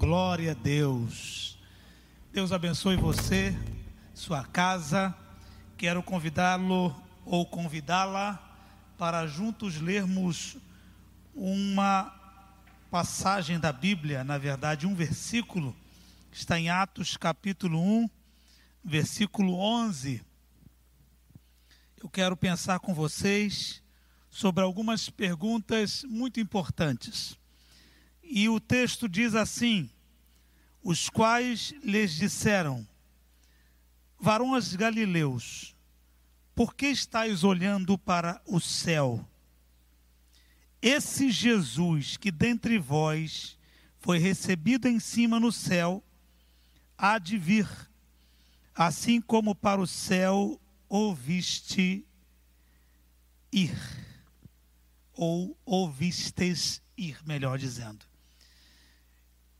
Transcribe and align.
Glória 0.00 0.52
a 0.52 0.54
Deus. 0.54 1.58
Deus 2.32 2.52
abençoe 2.52 2.96
você, 2.96 3.54
sua 4.14 4.42
casa. 4.42 5.14
Quero 5.76 6.02
convidá-lo 6.02 6.96
ou 7.22 7.44
convidá-la 7.44 8.42
para 8.96 9.26
juntos 9.26 9.78
lermos 9.78 10.56
uma 11.34 12.10
passagem 12.90 13.60
da 13.60 13.74
Bíblia, 13.74 14.24
na 14.24 14.38
verdade, 14.38 14.86
um 14.86 14.94
versículo, 14.94 15.76
está 16.32 16.58
em 16.58 16.70
Atos 16.70 17.18
capítulo 17.18 17.78
1, 17.78 18.08
versículo 18.82 19.52
11. 19.58 20.24
Eu 22.02 22.08
quero 22.08 22.38
pensar 22.38 22.80
com 22.80 22.94
vocês 22.94 23.82
sobre 24.30 24.64
algumas 24.64 25.10
perguntas 25.10 26.04
muito 26.04 26.40
importantes. 26.40 27.38
E 28.32 28.48
o 28.48 28.60
texto 28.60 29.08
diz 29.08 29.34
assim: 29.34 29.90
Os 30.80 31.10
quais 31.10 31.74
lhes 31.82 32.14
disseram, 32.14 32.86
varões 34.20 34.76
galileus, 34.76 35.74
por 36.54 36.72
que 36.72 36.86
estáis 36.86 37.42
olhando 37.42 37.98
para 37.98 38.40
o 38.46 38.60
céu? 38.60 39.28
Esse 40.80 41.28
Jesus 41.28 42.16
que 42.16 42.30
dentre 42.30 42.78
vós 42.78 43.58
foi 43.98 44.18
recebido 44.18 44.86
em 44.86 45.00
cima 45.00 45.40
no 45.40 45.50
céu, 45.50 46.00
há 46.96 47.18
de 47.18 47.36
vir, 47.36 47.68
assim 48.72 49.20
como 49.20 49.56
para 49.56 49.80
o 49.80 49.88
céu 49.88 50.60
ouviste 50.88 52.06
ir, 53.52 53.76
ou 55.12 55.58
ouvistes 55.64 56.80
ir, 56.96 57.18
melhor 57.26 57.58
dizendo. 57.58 58.09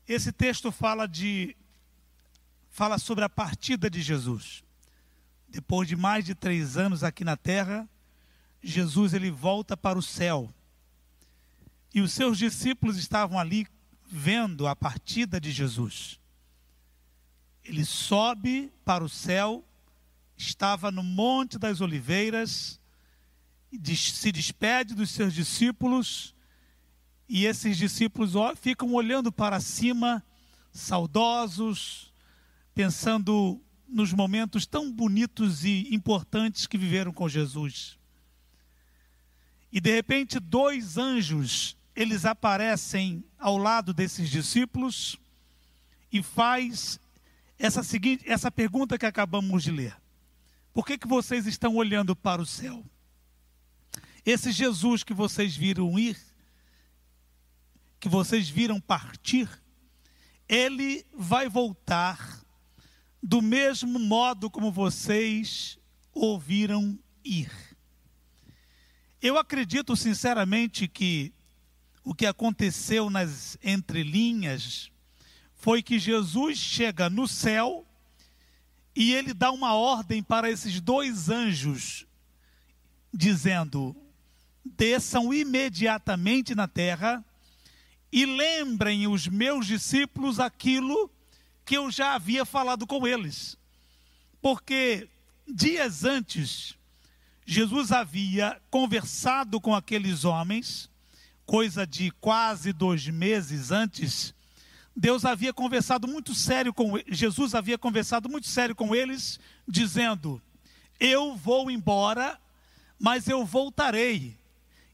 Esse 0.07 0.31
texto 0.31 0.71
fala 0.71 1.07
de 1.07 1.55
fala 2.69 2.97
sobre 2.97 3.23
a 3.23 3.29
partida 3.29 3.89
de 3.89 4.01
Jesus. 4.01 4.63
Depois 5.47 5.87
de 5.87 5.95
mais 5.95 6.23
de 6.23 6.33
três 6.33 6.77
anos 6.77 7.03
aqui 7.03 7.23
na 7.23 7.35
terra, 7.35 7.87
Jesus 8.63 9.13
ele 9.13 9.29
volta 9.29 9.75
para 9.75 9.99
o 9.99 10.01
céu. 10.01 10.49
E 11.93 11.99
os 11.99 12.13
seus 12.13 12.37
discípulos 12.37 12.97
estavam 12.97 13.37
ali 13.37 13.67
vendo 14.09 14.67
a 14.67 14.75
partida 14.75 15.39
de 15.39 15.51
Jesus. 15.51 16.19
Ele 17.63 17.85
sobe 17.85 18.71
para 18.83 19.03
o 19.03 19.09
céu, 19.09 19.63
estava 20.37 20.91
no 20.91 21.03
Monte 21.03 21.59
das 21.59 21.81
Oliveiras, 21.81 22.79
se 23.95 24.31
despede 24.31 24.95
dos 24.95 25.11
seus 25.11 25.33
discípulos 25.33 26.33
e 27.33 27.45
esses 27.45 27.77
discípulos 27.77 28.33
ficam 28.57 28.93
olhando 28.93 29.31
para 29.31 29.61
cima, 29.61 30.21
saudosos, 30.69 32.13
pensando 32.75 33.57
nos 33.87 34.11
momentos 34.11 34.65
tão 34.65 34.91
bonitos 34.91 35.63
e 35.63 35.87
importantes 35.95 36.67
que 36.67 36.77
viveram 36.77 37.13
com 37.13 37.29
Jesus. 37.29 37.97
E 39.71 39.79
de 39.79 39.95
repente, 39.95 40.41
dois 40.41 40.97
anjos, 40.97 41.77
eles 41.95 42.25
aparecem 42.25 43.23
ao 43.39 43.57
lado 43.57 43.93
desses 43.93 44.29
discípulos 44.29 45.17
e 46.11 46.21
faz 46.21 46.99
essa 47.57 47.81
seguinte, 47.81 48.25
essa 48.27 48.51
pergunta 48.51 48.97
que 48.97 49.05
acabamos 49.05 49.63
de 49.63 49.71
ler. 49.71 49.95
Por 50.73 50.85
que 50.85 50.97
que 50.97 51.07
vocês 51.07 51.47
estão 51.47 51.77
olhando 51.77 52.13
para 52.13 52.41
o 52.41 52.45
céu? 52.45 52.83
Esse 54.25 54.51
Jesus 54.51 55.01
que 55.01 55.13
vocês 55.13 55.55
viram 55.55 55.97
ir, 55.97 56.30
que 58.01 58.09
vocês 58.09 58.49
viram 58.49 58.81
partir, 58.81 59.47
ele 60.49 61.05
vai 61.13 61.47
voltar 61.47 62.41
do 63.21 63.43
mesmo 63.43 63.99
modo 63.99 64.49
como 64.49 64.71
vocês 64.71 65.77
ouviram 66.11 66.97
ir. 67.23 67.51
Eu 69.21 69.37
acredito 69.37 69.95
sinceramente 69.95 70.87
que 70.87 71.31
o 72.03 72.15
que 72.15 72.25
aconteceu 72.25 73.07
nas 73.07 73.55
entrelinhas 73.63 74.91
foi 75.53 75.83
que 75.83 75.99
Jesus 75.99 76.57
chega 76.57 77.07
no 77.07 77.27
céu 77.27 77.85
e 78.95 79.13
ele 79.13 79.31
dá 79.31 79.51
uma 79.51 79.75
ordem 79.75 80.23
para 80.23 80.49
esses 80.49 80.81
dois 80.81 81.29
anjos, 81.29 82.07
dizendo: 83.13 83.95
desçam 84.65 85.31
imediatamente 85.31 86.55
na 86.55 86.67
terra 86.67 87.23
e 88.11 88.25
lembrem 88.25 89.07
os 89.07 89.27
meus 89.27 89.65
discípulos 89.65 90.39
aquilo 90.39 91.09
que 91.65 91.77
eu 91.77 91.89
já 91.89 92.13
havia 92.13 92.43
falado 92.43 92.85
com 92.85 93.07
eles. 93.07 93.57
Porque 94.41 95.07
dias 95.47 96.03
antes, 96.03 96.75
Jesus 97.45 97.91
havia 97.91 98.61
conversado 98.69 99.61
com 99.61 99.73
aqueles 99.73 100.25
homens, 100.25 100.89
coisa 101.45 101.87
de 101.87 102.11
quase 102.11 102.73
dois 102.73 103.07
meses 103.07 103.71
antes. 103.71 104.33
Deus 104.95 105.23
havia 105.23 105.53
conversado 105.53 106.07
muito 106.07 106.35
sério 106.35 106.73
com 106.73 106.99
Jesus 107.07 107.55
havia 107.55 107.77
conversado 107.77 108.27
muito 108.27 108.47
sério 108.47 108.75
com 108.75 108.93
eles, 108.93 109.39
dizendo: 109.65 110.41
Eu 110.99 111.35
vou 111.35 111.71
embora, 111.71 112.37
mas 112.99 113.29
eu 113.29 113.45
voltarei 113.45 114.40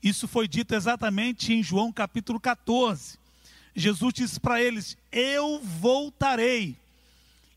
isso 0.08 0.28
foi 0.28 0.48
dito 0.48 0.74
exatamente 0.74 1.54
em 1.54 1.64
João 1.64 1.92
capítulo 1.92 2.40
14. 2.40 3.18
Jesus 3.76 4.14
disse 4.14 4.40
para 4.40 4.62
eles: 4.62 4.98
Eu 5.12 5.60
voltarei. 5.60 6.76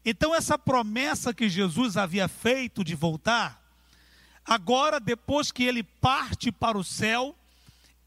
Então, 0.04 0.34
essa 0.34 0.58
promessa 0.58 1.34
que 1.34 1.48
Jesus 1.48 1.96
havia 1.96 2.28
feito 2.28 2.82
de 2.82 2.94
voltar, 2.94 3.62
agora, 4.44 4.98
depois 4.98 5.52
que 5.52 5.64
ele 5.64 5.82
parte 5.82 6.50
para 6.50 6.78
o 6.78 6.84
céu, 6.84 7.36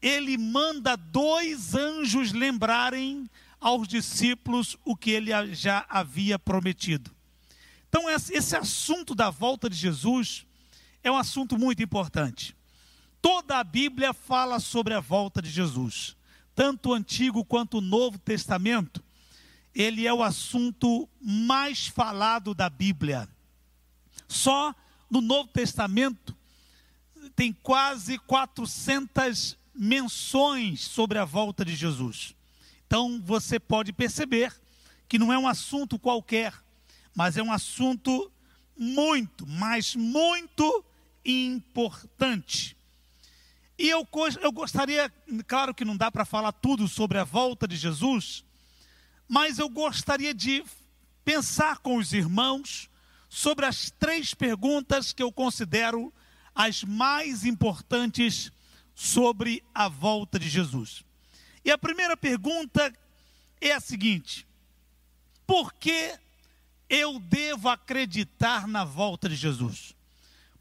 ele 0.02 0.36
manda 0.36 0.96
dois 0.96 1.74
anjos 1.74 2.32
lembrarem 2.32 3.30
aos 3.60 3.88
discípulos 3.88 4.76
o 4.84 4.94
que 4.94 5.10
ele 5.10 5.54
já 5.54 5.86
havia 5.88 6.38
prometido. 6.38 7.10
Então, 7.88 8.10
esse 8.10 8.56
assunto 8.56 9.14
da 9.14 9.30
volta 9.30 9.70
de 9.70 9.76
Jesus 9.76 10.44
é 11.02 11.10
um 11.10 11.16
assunto 11.16 11.56
muito 11.56 11.82
importante. 11.82 12.54
Toda 13.24 13.58
a 13.58 13.64
Bíblia 13.64 14.12
fala 14.12 14.60
sobre 14.60 14.92
a 14.92 15.00
volta 15.00 15.40
de 15.40 15.48
Jesus, 15.48 16.14
tanto 16.54 16.90
o 16.90 16.92
Antigo 16.92 17.42
quanto 17.42 17.78
o 17.78 17.80
Novo 17.80 18.18
Testamento. 18.18 19.02
Ele 19.74 20.06
é 20.06 20.12
o 20.12 20.22
assunto 20.22 21.08
mais 21.22 21.86
falado 21.86 22.54
da 22.54 22.68
Bíblia. 22.68 23.26
Só 24.28 24.74
no 25.08 25.22
Novo 25.22 25.48
Testamento 25.48 26.36
tem 27.34 27.50
quase 27.50 28.18
400 28.18 29.56
menções 29.74 30.82
sobre 30.82 31.18
a 31.18 31.24
volta 31.24 31.64
de 31.64 31.74
Jesus. 31.74 32.36
Então 32.86 33.22
você 33.24 33.58
pode 33.58 33.90
perceber 33.90 34.54
que 35.08 35.18
não 35.18 35.32
é 35.32 35.38
um 35.38 35.48
assunto 35.48 35.98
qualquer, 35.98 36.52
mas 37.16 37.38
é 37.38 37.42
um 37.42 37.50
assunto 37.50 38.30
muito, 38.76 39.46
mas 39.46 39.96
muito 39.96 40.84
importante. 41.24 42.76
E 43.78 43.88
eu, 43.88 44.06
eu 44.40 44.52
gostaria, 44.52 45.12
claro 45.46 45.74
que 45.74 45.84
não 45.84 45.96
dá 45.96 46.10
para 46.10 46.24
falar 46.24 46.52
tudo 46.52 46.86
sobre 46.86 47.18
a 47.18 47.24
volta 47.24 47.66
de 47.66 47.76
Jesus, 47.76 48.44
mas 49.28 49.58
eu 49.58 49.68
gostaria 49.68 50.32
de 50.32 50.64
pensar 51.24 51.78
com 51.78 51.96
os 51.96 52.12
irmãos 52.12 52.88
sobre 53.28 53.66
as 53.66 53.90
três 53.90 54.32
perguntas 54.32 55.12
que 55.12 55.22
eu 55.22 55.32
considero 55.32 56.12
as 56.54 56.84
mais 56.84 57.44
importantes 57.44 58.52
sobre 58.94 59.64
a 59.74 59.88
volta 59.88 60.38
de 60.38 60.48
Jesus. 60.48 61.02
E 61.64 61.70
a 61.70 61.78
primeira 61.78 62.16
pergunta 62.16 62.92
é 63.60 63.72
a 63.72 63.80
seguinte: 63.80 64.46
por 65.44 65.72
que 65.74 66.16
eu 66.88 67.18
devo 67.18 67.68
acreditar 67.68 68.68
na 68.68 68.84
volta 68.84 69.28
de 69.28 69.34
Jesus? 69.34 69.96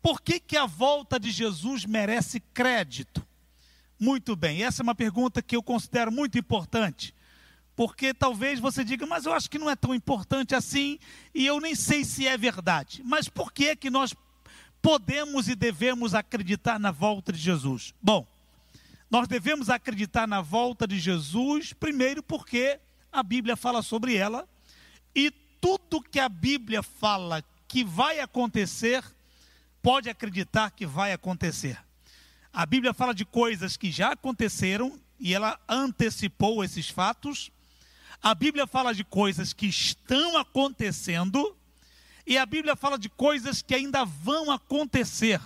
Por 0.04 0.22
que, 0.22 0.38
que 0.38 0.58
a 0.58 0.66
volta 0.66 1.18
de 1.18 1.32
Jesus 1.32 1.86
merece 1.86 2.42
crédito? 2.54 3.26
Muito 3.98 4.36
bem, 4.36 4.62
essa 4.62 4.82
é 4.82 4.84
uma 4.84 4.94
pergunta 4.94 5.42
que 5.42 5.56
eu 5.56 5.64
considero 5.64 6.12
muito 6.12 6.38
importante. 6.38 7.16
Porque 7.74 8.14
talvez 8.14 8.60
você 8.60 8.84
diga, 8.84 9.08
mas 9.08 9.26
eu 9.26 9.32
acho 9.32 9.50
que 9.50 9.58
não 9.58 9.70
é 9.70 9.78
tão 9.78 9.96
importante 9.96 10.54
assim 10.54 11.00
e 11.34 11.46
eu 11.46 11.62
nem 11.62 11.74
sei 11.74 12.04
se 12.04 12.28
é 12.28 12.38
verdade. 12.38 13.02
Mas 13.06 13.30
por 13.30 13.54
que 13.54 13.78
que 13.78 13.90
nós 13.90 14.14
podemos 14.82 15.48
e 15.48 15.56
devemos 15.56 16.14
acreditar 16.14 16.78
na 16.78 16.92
volta 16.92 17.32
de 17.32 17.40
Jesus? 17.40 17.94
Bom, 18.02 18.28
nós 19.10 19.26
devemos 19.26 19.70
acreditar 19.70 20.28
na 20.28 20.42
volta 20.42 20.86
de 20.86 21.00
Jesus, 21.00 21.72
primeiro 21.72 22.22
porque 22.22 22.78
a 23.10 23.24
Bíblia 23.24 23.56
fala 23.56 23.82
sobre 23.82 24.18
ela 24.18 24.46
e 25.16 25.32
tudo 25.62 26.02
que 26.02 26.20
a 26.20 26.28
Bíblia 26.28 26.84
fala 26.84 27.42
que 27.70 27.86
vai 27.86 28.20
acontecer, 28.20 29.02
pode 29.84 30.10
acreditar 30.10 30.72
que 30.72 30.86
vai 30.86 31.12
acontecer. 31.12 31.78
A 32.54 32.66
Bíblia 32.66 32.94
fala 32.94 33.14
de 33.14 33.26
coisas 33.26 33.76
que 33.76 33.92
já 33.92 34.14
aconteceram 34.14 34.98
e 35.20 35.34
ela 35.34 35.60
antecipou 35.68 36.64
esses 36.64 36.90
fatos. 36.90 37.52
A 38.22 38.34
Bíblia 38.34 38.66
fala 38.66 38.94
de 38.94 39.04
coisas 39.04 39.52
que 39.52 39.68
estão 39.68 40.38
acontecendo 40.38 41.56
e 42.26 42.38
a 42.38 42.46
Bíblia 42.46 42.78
fala 42.78 42.98
de 42.98 43.10
coisas 43.10 43.62
que 43.62 43.76
ainda 43.76 44.06
vão 44.06 44.50
acontecer. 44.50 45.42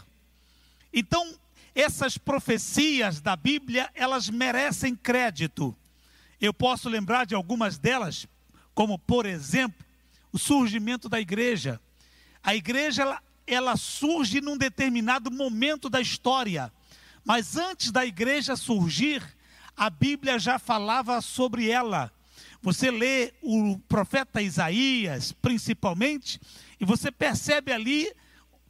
Então, 0.93 1.35
essas 1.73 2.17
profecias 2.17 3.19
da 3.19 3.35
Bíblia, 3.35 3.89
elas 3.95 4.29
merecem 4.29 4.95
crédito. 4.95 5.75
Eu 6.39 6.53
posso 6.53 6.87
lembrar 6.87 7.25
de 7.25 7.33
algumas 7.33 7.79
delas, 7.79 8.27
como 8.75 8.99
por 8.99 9.25
exemplo, 9.25 9.83
o 10.31 10.37
surgimento 10.37 11.09
da 11.09 11.19
igreja. 11.19 11.81
A 12.43 12.55
igreja 12.55 13.01
ela, 13.01 13.23
ela 13.47 13.77
surge 13.77 14.41
num 14.41 14.57
determinado 14.57 15.31
momento 15.31 15.89
da 15.89 16.01
história, 16.01 16.71
mas 17.23 17.55
antes 17.55 17.91
da 17.91 18.05
igreja 18.05 18.55
surgir, 18.55 19.23
a 19.75 19.89
Bíblia 19.89 20.37
já 20.37 20.59
falava 20.59 21.21
sobre 21.21 21.69
ela. 21.69 22.11
Você 22.61 22.91
lê 22.91 23.33
o 23.41 23.77
profeta 23.87 24.41
Isaías, 24.41 25.31
principalmente, 25.31 26.39
e 26.79 26.85
você 26.85 27.11
percebe 27.11 27.71
ali 27.71 28.11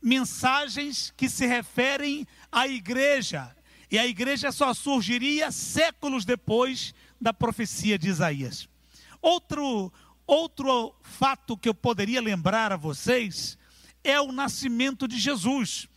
mensagens 0.02 1.14
que 1.18 1.28
se 1.28 1.46
referem 1.46 2.28
à 2.52 2.68
igreja. 2.68 3.56
E 3.90 3.98
a 3.98 4.06
igreja 4.06 4.52
só 4.52 4.74
surgiria 4.74 5.52
séculos 5.52 6.26
depois 6.26 6.94
da 7.20 7.34
profecia 7.34 7.98
de 7.98 8.10
Isaías. 8.10 8.68
Outro, 9.22 9.92
outro 10.26 10.94
fato 11.02 11.58
que 11.58 11.70
eu 11.70 11.74
poderia 11.74 12.22
lembrar 12.22 12.72
a 12.72 12.78
vocês 12.78 13.58
é 14.08 14.22
o 14.22 14.32
nascimento 14.32 15.06
de 15.06 15.20
Jesus. 15.20 15.90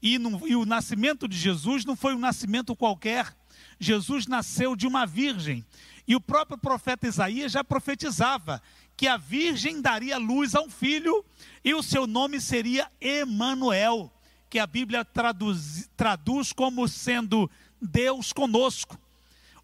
E, 0.00 0.14
e 0.14 0.54
o 0.54 0.64
nascimento 0.64 1.26
de 1.26 1.36
Jesus 1.36 1.84
não 1.84 1.96
foi 1.96 2.14
um 2.14 2.18
nascimento 2.18 2.76
qualquer. 2.76 3.36
Jesus 3.80 4.28
nasceu 4.28 4.76
de 4.76 4.86
uma 4.86 5.04
virgem. 5.04 5.66
E 6.06 6.14
o 6.14 6.20
próprio 6.20 6.56
profeta 6.56 7.08
Isaías 7.08 7.50
já 7.50 7.64
profetizava 7.64 8.62
que 8.96 9.08
a 9.08 9.16
virgem 9.16 9.82
daria 9.82 10.16
luz 10.16 10.54
a 10.54 10.60
um 10.60 10.70
filho 10.70 11.24
e 11.64 11.74
o 11.74 11.82
seu 11.82 12.06
nome 12.06 12.40
seria 12.40 12.88
Emanuel, 13.00 14.12
que 14.48 14.60
a 14.60 14.66
Bíblia 14.66 15.04
traduz, 15.04 15.90
traduz 15.96 16.52
como 16.52 16.86
sendo 16.86 17.50
Deus 17.82 18.32
conosco. 18.32 18.96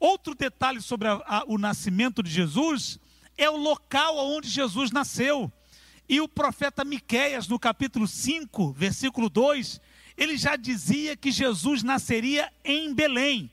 Outro 0.00 0.34
detalhe 0.34 0.82
sobre 0.82 1.06
a, 1.06 1.22
a, 1.24 1.44
o 1.46 1.56
nascimento 1.56 2.20
de 2.20 2.32
Jesus 2.32 2.98
é 3.38 3.48
o 3.48 3.56
local 3.56 4.18
onde 4.18 4.48
Jesus 4.48 4.90
nasceu. 4.90 5.52
E 6.08 6.20
o 6.20 6.28
profeta 6.28 6.84
Miqueias, 6.84 7.48
no 7.48 7.58
capítulo 7.58 8.06
5, 8.06 8.72
versículo 8.72 9.28
2, 9.28 9.80
ele 10.16 10.36
já 10.36 10.56
dizia 10.56 11.16
que 11.16 11.30
Jesus 11.30 11.82
nasceria 11.82 12.52
em 12.64 12.92
Belém. 12.92 13.50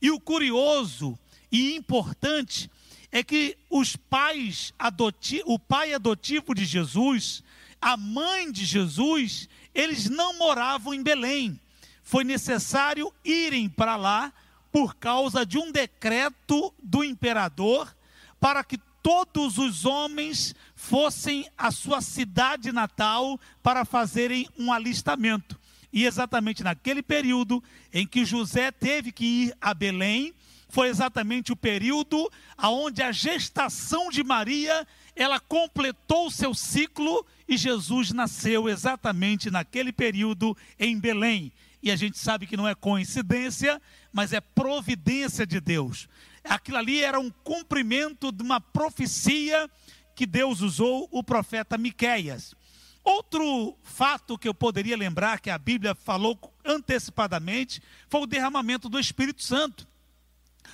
E 0.00 0.10
o 0.10 0.20
curioso 0.20 1.18
e 1.50 1.74
importante 1.76 2.70
é 3.10 3.22
que 3.22 3.56
os 3.70 3.94
pais 3.96 4.74
adotivos, 4.78 5.44
o 5.46 5.58
pai 5.58 5.94
adotivo 5.94 6.54
de 6.54 6.64
Jesus, 6.64 7.42
a 7.80 7.96
mãe 7.96 8.50
de 8.50 8.64
Jesus, 8.64 9.48
eles 9.74 10.10
não 10.10 10.36
moravam 10.36 10.92
em 10.92 11.02
Belém. 11.02 11.58
Foi 12.02 12.24
necessário 12.24 13.12
irem 13.24 13.68
para 13.68 13.96
lá 13.96 14.32
por 14.70 14.96
causa 14.96 15.46
de 15.46 15.56
um 15.56 15.70
decreto 15.70 16.74
do 16.82 17.04
imperador 17.04 17.96
para 18.40 18.64
que 18.64 18.78
todos 19.00 19.58
os 19.58 19.84
homens 19.84 20.54
fossem 20.88 21.48
à 21.56 21.70
sua 21.70 22.02
cidade 22.02 22.70
natal 22.70 23.40
para 23.62 23.86
fazerem 23.86 24.46
um 24.58 24.70
alistamento. 24.70 25.58
E 25.90 26.04
exatamente 26.04 26.62
naquele 26.62 27.02
período 27.02 27.62
em 27.92 28.06
que 28.06 28.24
José 28.24 28.70
teve 28.70 29.10
que 29.10 29.24
ir 29.24 29.56
a 29.60 29.72
Belém, 29.72 30.34
foi 30.68 30.88
exatamente 30.88 31.52
o 31.52 31.56
período 31.56 32.30
aonde 32.56 33.02
a 33.02 33.12
gestação 33.12 34.10
de 34.10 34.22
Maria, 34.22 34.86
ela 35.16 35.40
completou 35.40 36.26
o 36.26 36.30
seu 36.30 36.52
ciclo 36.52 37.24
e 37.48 37.56
Jesus 37.56 38.10
nasceu 38.10 38.68
exatamente 38.68 39.50
naquele 39.50 39.92
período 39.92 40.54
em 40.78 40.98
Belém. 40.98 41.50
E 41.82 41.90
a 41.90 41.96
gente 41.96 42.18
sabe 42.18 42.46
que 42.46 42.56
não 42.56 42.68
é 42.68 42.74
coincidência, 42.74 43.80
mas 44.12 44.32
é 44.32 44.40
providência 44.40 45.46
de 45.46 45.60
Deus. 45.60 46.08
Aquilo 46.42 46.76
ali 46.76 47.02
era 47.02 47.18
um 47.18 47.30
cumprimento 47.30 48.30
de 48.30 48.42
uma 48.42 48.60
profecia 48.60 49.70
que 50.14 50.26
Deus 50.26 50.60
usou 50.60 51.08
o 51.10 51.22
profeta 51.22 51.76
Miqueias. 51.76 52.54
Outro 53.02 53.76
fato 53.82 54.38
que 54.38 54.48
eu 54.48 54.54
poderia 54.54 54.96
lembrar 54.96 55.40
que 55.40 55.50
a 55.50 55.58
Bíblia 55.58 55.94
falou 55.94 56.38
antecipadamente 56.64 57.82
foi 58.08 58.22
o 58.22 58.26
derramamento 58.26 58.88
do 58.88 58.98
Espírito 58.98 59.42
Santo. 59.42 59.86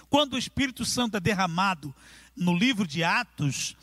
Quando 0.08 0.34
o 0.34 0.38
Espírito 0.38 0.84
Santo 0.84 1.16
é 1.16 1.20
derramado 1.20 1.94
no 2.36 2.56
livro 2.56 2.86
de 2.86 3.02
Atos, 3.02 3.76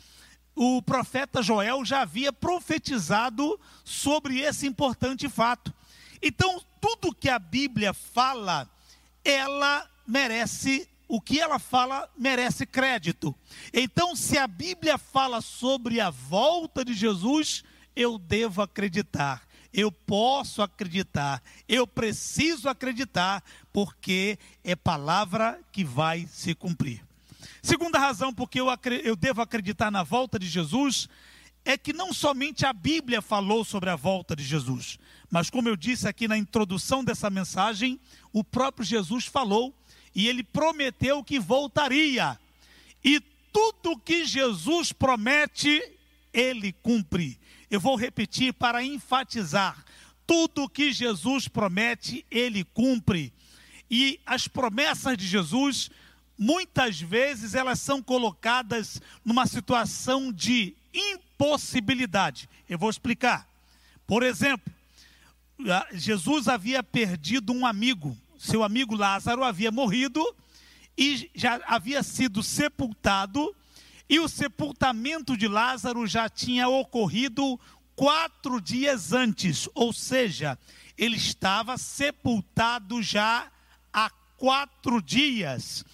o 0.54 0.82
profeta 0.82 1.42
Joel 1.42 1.84
já 1.84 2.02
havia 2.02 2.32
profetizado 2.32 3.60
sobre 3.84 4.40
esse 4.40 4.66
importante 4.66 5.28
fato. 5.28 5.72
Então, 6.20 6.60
tudo 6.80 7.14
que 7.14 7.28
a 7.28 7.38
Bíblia 7.38 7.92
fala, 7.92 8.68
ela 9.24 9.88
merece, 10.06 10.88
o 11.08 11.20
que 11.20 11.40
ela 11.40 11.58
fala 11.58 12.08
merece 12.16 12.66
crédito. 12.66 13.34
Então, 13.72 14.14
se 14.14 14.36
a 14.36 14.46
Bíblia 14.46 14.98
fala 14.98 15.40
sobre 15.40 16.00
a 16.00 16.10
volta 16.10 16.84
de 16.84 16.92
Jesus, 16.92 17.64
eu 17.96 18.18
devo 18.18 18.62
acreditar 18.62 19.48
eu 19.72 19.92
posso 19.92 20.62
acreditar, 20.62 21.42
eu 21.68 21.86
preciso 21.86 22.68
acreditar, 22.68 23.42
porque 23.72 24.38
é 24.64 24.74
palavra 24.74 25.60
que 25.70 25.84
vai 25.84 26.26
se 26.26 26.54
cumprir. 26.54 27.04
Segunda 27.62 27.98
razão 27.98 28.32
porque 28.32 28.60
eu, 28.60 28.66
eu 29.04 29.14
devo 29.14 29.42
acreditar 29.42 29.90
na 29.90 30.02
volta 30.02 30.38
de 30.38 30.48
Jesus 30.48 31.08
é 31.64 31.76
que 31.76 31.92
não 31.92 32.14
somente 32.14 32.64
a 32.64 32.72
Bíblia 32.72 33.20
falou 33.20 33.64
sobre 33.64 33.90
a 33.90 33.96
volta 33.96 34.34
de 34.34 34.42
Jesus, 34.42 34.98
mas 35.30 35.50
como 35.50 35.68
eu 35.68 35.76
disse 35.76 36.08
aqui 36.08 36.26
na 36.26 36.38
introdução 36.38 37.04
dessa 37.04 37.28
mensagem, 37.28 38.00
o 38.32 38.42
próprio 38.42 38.86
Jesus 38.86 39.26
falou 39.26 39.76
e 40.18 40.26
ele 40.26 40.42
prometeu 40.42 41.22
que 41.22 41.38
voltaria. 41.38 42.36
E 43.04 43.20
tudo 43.52 43.96
que 43.96 44.24
Jesus 44.24 44.92
promete, 44.92 45.80
ele 46.32 46.72
cumpre. 46.72 47.38
Eu 47.70 47.78
vou 47.78 47.94
repetir 47.94 48.52
para 48.52 48.82
enfatizar: 48.82 49.84
tudo 50.26 50.68
que 50.68 50.90
Jesus 50.92 51.46
promete, 51.46 52.26
ele 52.28 52.64
cumpre. 52.64 53.32
E 53.88 54.18
as 54.26 54.48
promessas 54.48 55.16
de 55.16 55.24
Jesus, 55.24 55.88
muitas 56.36 57.00
vezes, 57.00 57.54
elas 57.54 57.78
são 57.78 58.02
colocadas 58.02 59.00
numa 59.24 59.46
situação 59.46 60.32
de 60.32 60.74
impossibilidade. 60.92 62.48
Eu 62.68 62.76
vou 62.76 62.90
explicar. 62.90 63.48
Por 64.04 64.24
exemplo, 64.24 64.74
Jesus 65.92 66.48
havia 66.48 66.82
perdido 66.82 67.52
um 67.52 67.64
amigo. 67.64 68.18
Seu 68.38 68.62
amigo 68.62 68.94
Lázaro 68.94 69.44
havia 69.44 69.70
morrido 69.70 70.24
e 70.96 71.30
já 71.34 71.60
havia 71.66 72.02
sido 72.02 72.42
sepultado 72.42 73.54
e 74.08 74.18
o 74.18 74.28
sepultamento 74.28 75.36
de 75.36 75.46
Lázaro 75.46 76.06
já 76.06 76.28
tinha 76.28 76.68
ocorrido 76.68 77.60
quatro 77.94 78.60
dias 78.60 79.12
antes, 79.12 79.68
ou 79.74 79.92
seja, 79.92 80.58
ele 80.96 81.16
estava 81.16 81.76
sepultado 81.76 83.02
já 83.02 83.50
há 83.92 84.08
quatro 84.36 85.02
dias. 85.02 85.84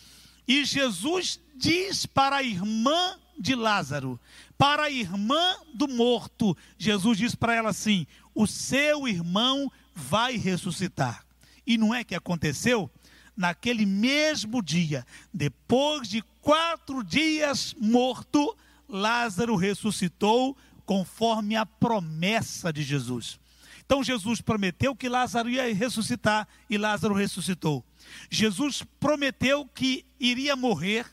E 0.46 0.64
Jesus 0.64 1.40
diz 1.56 2.06
para 2.06 2.36
a 2.36 2.42
irmã 2.42 3.18
de 3.36 3.54
Lázaro, 3.56 4.20
para 4.56 4.84
a 4.84 4.90
irmã 4.90 5.56
do 5.74 5.88
morto, 5.88 6.56
Jesus 6.78 7.18
diz 7.18 7.34
para 7.34 7.54
ela 7.54 7.70
assim: 7.70 8.06
O 8.32 8.46
seu 8.46 9.08
irmão 9.08 9.72
vai 9.92 10.36
ressuscitar. 10.36 11.23
E 11.66 11.78
não 11.78 11.94
é 11.94 12.04
que 12.04 12.14
aconteceu? 12.14 12.90
naquele 13.36 13.84
mesmo 13.84 14.62
dia, 14.62 15.04
depois 15.32 16.08
de 16.08 16.22
quatro 16.40 17.02
dias 17.02 17.74
morto, 17.80 18.56
Lázaro 18.88 19.56
ressuscitou 19.56 20.56
conforme 20.84 21.56
a 21.56 21.66
promessa 21.66 22.72
de 22.72 22.82
Jesus. 22.82 23.38
Então 23.84 24.02
Jesus 24.02 24.40
prometeu 24.40 24.94
que 24.94 25.08
Lázaro 25.08 25.48
ia 25.50 25.72
ressuscitar 25.74 26.48
e 26.70 26.78
Lázaro 26.78 27.14
ressuscitou. 27.14 27.84
Jesus 28.30 28.82
prometeu 29.00 29.66
que 29.66 30.04
iria 30.18 30.56
morrer 30.56 31.06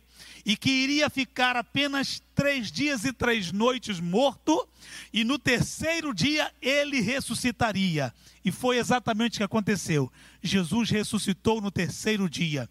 e 0.46 0.55
que 0.55 0.70
iria 0.70 1.10
ficar 1.10 1.55
apenas 1.55 2.22
três 2.34 2.72
dias 2.72 3.05
e 3.05 3.13
três 3.13 3.51
noites 3.51 4.00
morto, 4.00 4.67
e 5.13 5.24
no 5.24 5.38
terceiro 5.38 6.13
dia 6.13 6.51
ele 6.62 7.00
ressuscitaria. 7.00 8.13
E 8.43 8.51
foi 8.51 8.77
exatamente 8.77 9.36
o 9.36 9.38
que 9.38 9.43
aconteceu. 9.43 10.12
Jesus 10.41 10.89
ressuscitou 10.89 11.62
no 11.62 11.71
terceiro 11.71 12.29
dia. 12.29 12.69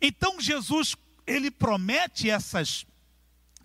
Então 0.00 0.40
Jesus, 0.40 0.96
ele 1.26 1.50
promete 1.50 2.30
essas, 2.30 2.86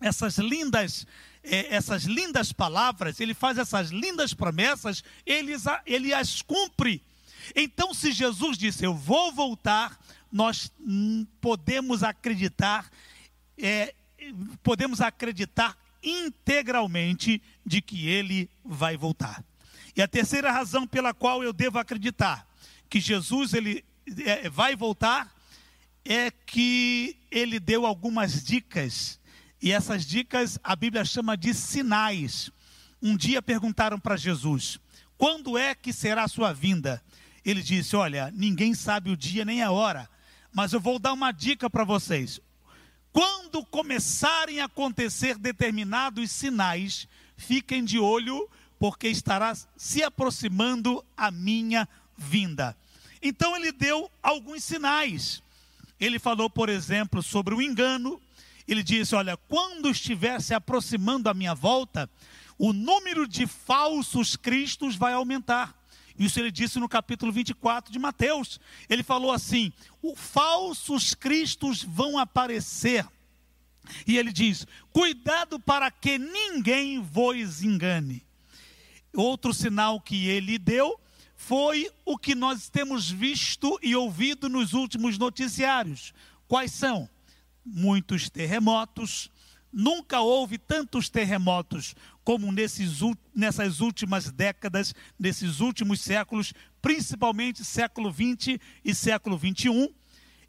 essas 0.01 0.37
lindas 0.37 1.05
é, 1.47 1.75
essas 1.75 2.05
lindas 2.05 2.51
palavras, 2.51 3.19
ele 3.19 3.35
faz 3.35 3.59
essas 3.59 3.91
lindas 3.91 4.33
promessas, 4.33 5.03
ele, 5.23 5.53
ele 5.85 6.11
as 6.11 6.41
cumpre. 6.41 7.03
Então, 7.55 7.93
se 7.93 8.11
Jesus 8.11 8.57
disse, 8.57 8.83
Eu 8.83 8.95
vou 8.95 9.31
voltar, 9.31 9.95
nós 10.31 10.71
podemos 11.39 12.01
acreditar 12.01 12.89
é, 13.57 13.93
podemos 14.63 15.01
acreditar 15.01 15.77
integralmente 16.03 17.41
de 17.65 17.81
que 17.81 18.07
ele 18.07 18.49
vai 18.63 18.97
voltar. 18.97 19.43
E 19.95 20.01
a 20.01 20.07
terceira 20.07 20.51
razão 20.51 20.85
pela 20.85 21.13
qual 21.13 21.43
eu 21.43 21.53
devo 21.53 21.79
acreditar 21.79 22.45
que 22.95 23.01
Jesus 23.01 23.53
ele 23.53 23.83
é, 24.25 24.49
vai 24.49 24.73
voltar 24.73 25.29
é 26.05 26.31
que 26.31 27.17
ele 27.29 27.59
deu 27.59 27.85
algumas 27.85 28.41
dicas 28.41 29.19
e 29.61 29.73
essas 29.73 30.05
dicas 30.05 30.57
a 30.63 30.77
Bíblia 30.77 31.03
chama 31.03 31.35
de 31.35 31.53
sinais. 31.53 32.49
Um 33.01 33.17
dia 33.17 33.41
perguntaram 33.41 33.99
para 33.99 34.15
Jesus: 34.15 34.79
quando 35.17 35.57
é 35.57 35.75
que 35.75 35.91
será 35.91 36.23
a 36.23 36.29
sua 36.29 36.53
vinda? 36.53 37.03
Ele 37.43 37.61
disse: 37.61 37.97
Olha, 37.97 38.31
ninguém 38.33 38.73
sabe 38.73 39.11
o 39.11 39.17
dia 39.17 39.43
nem 39.43 39.61
a 39.61 39.71
hora, 39.71 40.09
mas 40.53 40.71
eu 40.71 40.79
vou 40.79 40.97
dar 40.97 41.11
uma 41.11 41.33
dica 41.33 41.69
para 41.69 41.83
vocês. 41.83 42.39
Quando 43.11 43.65
começarem 43.65 44.61
a 44.61 44.65
acontecer 44.67 45.37
determinados 45.37 46.31
sinais, 46.31 47.09
fiquem 47.35 47.83
de 47.83 47.99
olho, 47.99 48.49
porque 48.79 49.09
estará 49.09 49.53
se 49.75 50.01
aproximando 50.01 51.03
a 51.17 51.29
minha 51.29 51.85
vinda. 52.17 52.73
Então 53.27 53.55
ele 53.55 53.71
deu 53.71 54.07
alguns 54.21 54.63
sinais. 54.63 55.41
Ele 55.99 56.19
falou, 56.19 56.47
por 56.47 56.69
exemplo, 56.69 57.23
sobre 57.23 57.55
o 57.55 57.61
engano. 57.61 58.21
Ele 58.67 58.83
disse: 58.83 59.15
Olha, 59.15 59.35
quando 59.35 59.89
estiver 59.89 60.39
se 60.39 60.53
aproximando 60.53 61.27
a 61.27 61.33
minha 61.33 61.55
volta, 61.55 62.07
o 62.55 62.71
número 62.71 63.27
de 63.27 63.47
falsos 63.47 64.35
cristos 64.35 64.95
vai 64.95 65.13
aumentar. 65.13 65.75
Isso 66.19 66.39
ele 66.39 66.51
disse 66.51 66.79
no 66.79 66.87
capítulo 66.87 67.31
24 67.31 67.91
de 67.91 67.97
Mateus. 67.97 68.59
Ele 68.87 69.01
falou 69.01 69.31
assim: 69.31 69.73
os 70.03 70.19
falsos 70.19 71.15
cristos 71.15 71.81
vão 71.81 72.19
aparecer. 72.19 73.07
E 74.05 74.19
ele 74.19 74.31
diz: 74.31 74.67
cuidado 74.93 75.59
para 75.59 75.89
que 75.89 76.19
ninguém 76.19 77.01
vos 77.01 77.63
engane. 77.63 78.23
Outro 79.15 79.51
sinal 79.51 79.99
que 79.99 80.27
ele 80.27 80.59
deu 80.59 80.99
foi 81.47 81.91
o 82.03 82.17
que 82.17 82.33
nós 82.33 82.69
temos 82.69 83.07
visto 83.07 83.77
e 83.83 83.95
ouvido 83.95 84.49
nos 84.49 84.73
últimos 84.73 85.15
noticiários. 85.19 86.11
Quais 86.47 86.71
são? 86.71 87.07
Muitos 87.63 88.31
terremotos. 88.31 89.29
Nunca 89.71 90.21
houve 90.21 90.57
tantos 90.57 91.07
terremotos 91.07 91.95
como 92.23 92.51
nesses, 92.51 92.99
nessas 93.35 93.79
últimas 93.79 94.31
décadas, 94.31 94.95
nesses 95.19 95.59
últimos 95.59 96.01
séculos, 96.01 96.51
principalmente 96.81 97.63
século 97.63 98.11
20 98.11 98.59
e 98.83 98.95
século 98.95 99.37
21. 99.37 99.93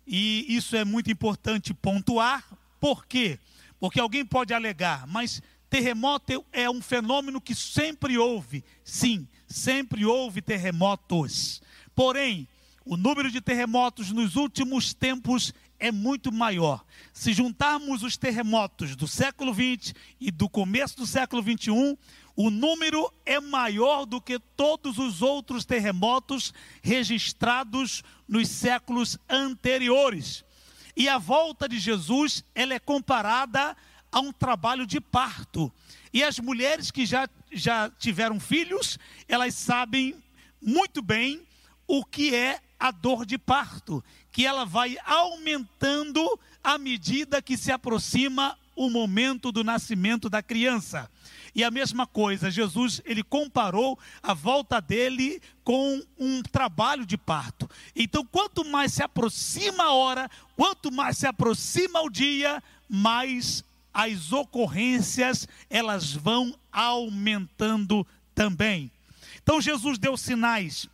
E 0.06 0.46
isso 0.48 0.76
é 0.76 0.84
muito 0.84 1.10
importante 1.10 1.74
pontuar. 1.74 2.42
Por 2.80 3.04
quê? 3.04 3.38
Porque 3.78 4.00
alguém 4.00 4.24
pode 4.24 4.54
alegar, 4.54 5.06
mas 5.06 5.42
terremoto 5.76 6.42
é 6.52 6.70
um 6.70 6.80
fenômeno 6.80 7.38
que 7.38 7.54
sempre 7.54 8.16
houve. 8.16 8.64
Sim, 8.82 9.28
sempre 9.46 10.06
houve 10.06 10.40
terremotos. 10.40 11.60
Porém, 11.94 12.48
o 12.82 12.96
número 12.96 13.30
de 13.30 13.42
terremotos 13.42 14.10
nos 14.10 14.36
últimos 14.36 14.94
tempos 14.94 15.52
é 15.78 15.92
muito 15.92 16.32
maior. 16.32 16.82
Se 17.12 17.34
juntarmos 17.34 18.02
os 18.02 18.16
terremotos 18.16 18.96
do 18.96 19.06
século 19.06 19.52
XX 19.52 19.92
e 20.18 20.30
do 20.30 20.48
começo 20.48 20.96
do 20.96 21.06
século 21.06 21.42
XXI, 21.42 21.98
o 22.34 22.48
número 22.48 23.12
é 23.26 23.38
maior 23.38 24.06
do 24.06 24.18
que 24.18 24.38
todos 24.56 24.96
os 24.96 25.20
outros 25.20 25.66
terremotos 25.66 26.54
registrados 26.82 28.02
nos 28.26 28.48
séculos 28.48 29.18
anteriores. 29.28 30.42
E 30.96 31.06
a 31.06 31.18
volta 31.18 31.68
de 31.68 31.78
Jesus, 31.78 32.42
ela 32.54 32.72
é 32.72 32.78
comparada 32.78 33.76
a 34.16 34.20
um 34.20 34.32
trabalho 34.32 34.86
de 34.86 34.98
parto. 34.98 35.70
E 36.10 36.24
as 36.24 36.38
mulheres 36.38 36.90
que 36.90 37.04
já, 37.04 37.28
já 37.52 37.90
tiveram 37.98 38.40
filhos, 38.40 38.98
elas 39.28 39.52
sabem 39.52 40.16
muito 40.58 41.02
bem 41.02 41.46
o 41.86 42.02
que 42.02 42.34
é 42.34 42.58
a 42.80 42.90
dor 42.90 43.26
de 43.26 43.36
parto, 43.36 44.02
que 44.32 44.46
ela 44.46 44.64
vai 44.64 44.96
aumentando 45.04 46.26
à 46.64 46.78
medida 46.78 47.42
que 47.42 47.58
se 47.58 47.70
aproxima 47.70 48.58
o 48.74 48.88
momento 48.88 49.52
do 49.52 49.62
nascimento 49.62 50.30
da 50.30 50.42
criança. 50.42 51.10
E 51.54 51.62
a 51.62 51.70
mesma 51.70 52.06
coisa, 52.06 52.50
Jesus, 52.50 53.02
ele 53.04 53.22
comparou 53.22 53.98
a 54.22 54.32
volta 54.32 54.80
dele 54.80 55.42
com 55.62 56.02
um 56.18 56.42
trabalho 56.42 57.04
de 57.04 57.18
parto. 57.18 57.68
Então, 57.94 58.24
quanto 58.24 58.64
mais 58.64 58.94
se 58.94 59.02
aproxima 59.02 59.84
a 59.84 59.92
hora, 59.92 60.30
quanto 60.56 60.90
mais 60.90 61.18
se 61.18 61.26
aproxima 61.26 62.00
o 62.00 62.08
dia, 62.08 62.62
mais 62.88 63.62
as 63.98 64.30
ocorrências 64.30 65.48
elas 65.70 66.12
vão 66.12 66.54
aumentando 66.70 68.06
também. 68.34 68.92
Então 69.42 69.58
Jesus 69.58 69.96
deu 69.96 70.18
sinais 70.18 70.86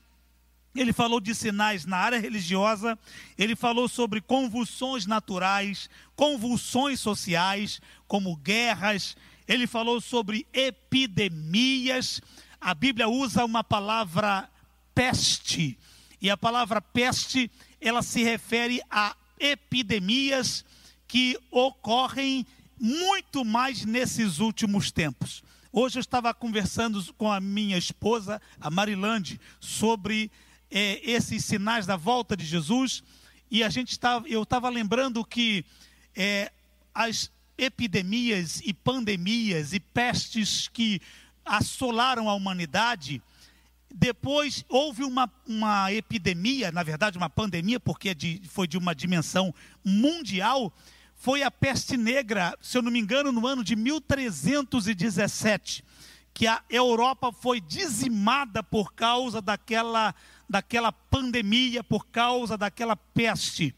ele 0.75 0.93
falou 0.93 1.21
de 1.21 1.35
sinais 1.35 1.85
na 1.85 1.99
área 1.99 2.19
religiosa, 2.19 2.99
ele 3.37 3.55
falou 3.55 3.89
sobre 3.89 4.23
convulsões 4.23 5.05
naturais, 5.05 5.91
convulsões 6.17 6.99
sociais, 6.99 7.79
como 8.09 8.37
guerras, 8.37 9.15
ele 9.47 9.67
falou 9.67 10.01
sobre 10.01 10.47
epidemias. 10.51 12.23
A 12.59 12.73
Bíblia 12.73 13.07
usa 13.07 13.45
uma 13.45 13.63
palavra 13.63 14.49
peste, 14.95 15.79
e 16.21 16.31
a 16.31 16.39
palavra 16.39 16.81
peste, 16.81 17.51
ela 17.79 18.01
se 18.01 18.23
refere 18.23 18.81
a 18.91 19.15
epidemias 19.39 20.65
que 21.07 21.39
ocorrem 21.51 22.47
muito 22.83 23.45
mais 23.45 23.85
nesses 23.85 24.41
últimos 24.41 24.91
tempos. 24.91 25.45
Hoje 25.73 25.99
eu 25.99 26.01
estava 26.01 26.35
conversando 26.35 27.01
com 27.15 27.31
a 27.31 27.39
minha 27.41 27.79
esposa, 27.79 28.43
a 28.61 28.69
Marilande, 28.69 29.41
sobre 29.61 30.33
é, 30.69 31.01
esses 31.09 31.45
sinais 31.45 31.87
da 31.87 31.95
volta 31.95 32.37
de 32.37 32.45
Jesus, 32.45 33.05
e 33.49 33.62
a 33.62 33.69
gente 33.69 33.93
estava, 33.93 34.27
eu 34.29 34.43
estava 34.43 34.69
lembrando 34.69 35.25
que 35.25 35.65
é, 36.17 36.51
as 36.93 37.31
epidemias 37.57 38.61
e 38.65 38.75
pandemias 38.75 39.73
e 39.73 39.79
pestes 39.79 40.67
que 40.67 41.01
assolaram 41.45 42.29
a 42.29 42.35
humanidade, 42.35 43.23
depois 43.95 44.65
houve 44.69 45.05
uma, 45.05 45.31
uma 45.47 45.93
epidemia, 45.93 46.73
na 46.73 46.83
verdade 46.83 47.17
uma 47.17 47.31
pandemia, 47.31 47.79
porque 47.79 48.09
é 48.09 48.15
de, 48.15 48.43
foi 48.49 48.67
de 48.67 48.77
uma 48.77 48.93
dimensão 48.93 49.55
mundial, 49.85 50.73
foi 51.23 51.43
a 51.45 51.50
peste 51.52 51.97
negra, 51.97 52.59
se 52.61 52.76
eu 52.76 52.83
não 52.83 52.91
me 52.91 52.99
engano, 52.99 53.31
no 53.31 53.47
ano 53.47 53.62
de 53.62 53.76
1317, 53.76 55.85
que 56.35 56.49
a 56.49 56.61
Europa 56.69 57.31
foi 57.31 57.61
dizimada 57.61 58.61
por 58.61 58.93
causa 58.93 59.41
daquela 59.41 60.12
daquela 60.49 60.91
pandemia, 60.91 61.85
por 61.85 62.09
causa 62.09 62.59
daquela 62.59 62.97
peste. 62.97 63.73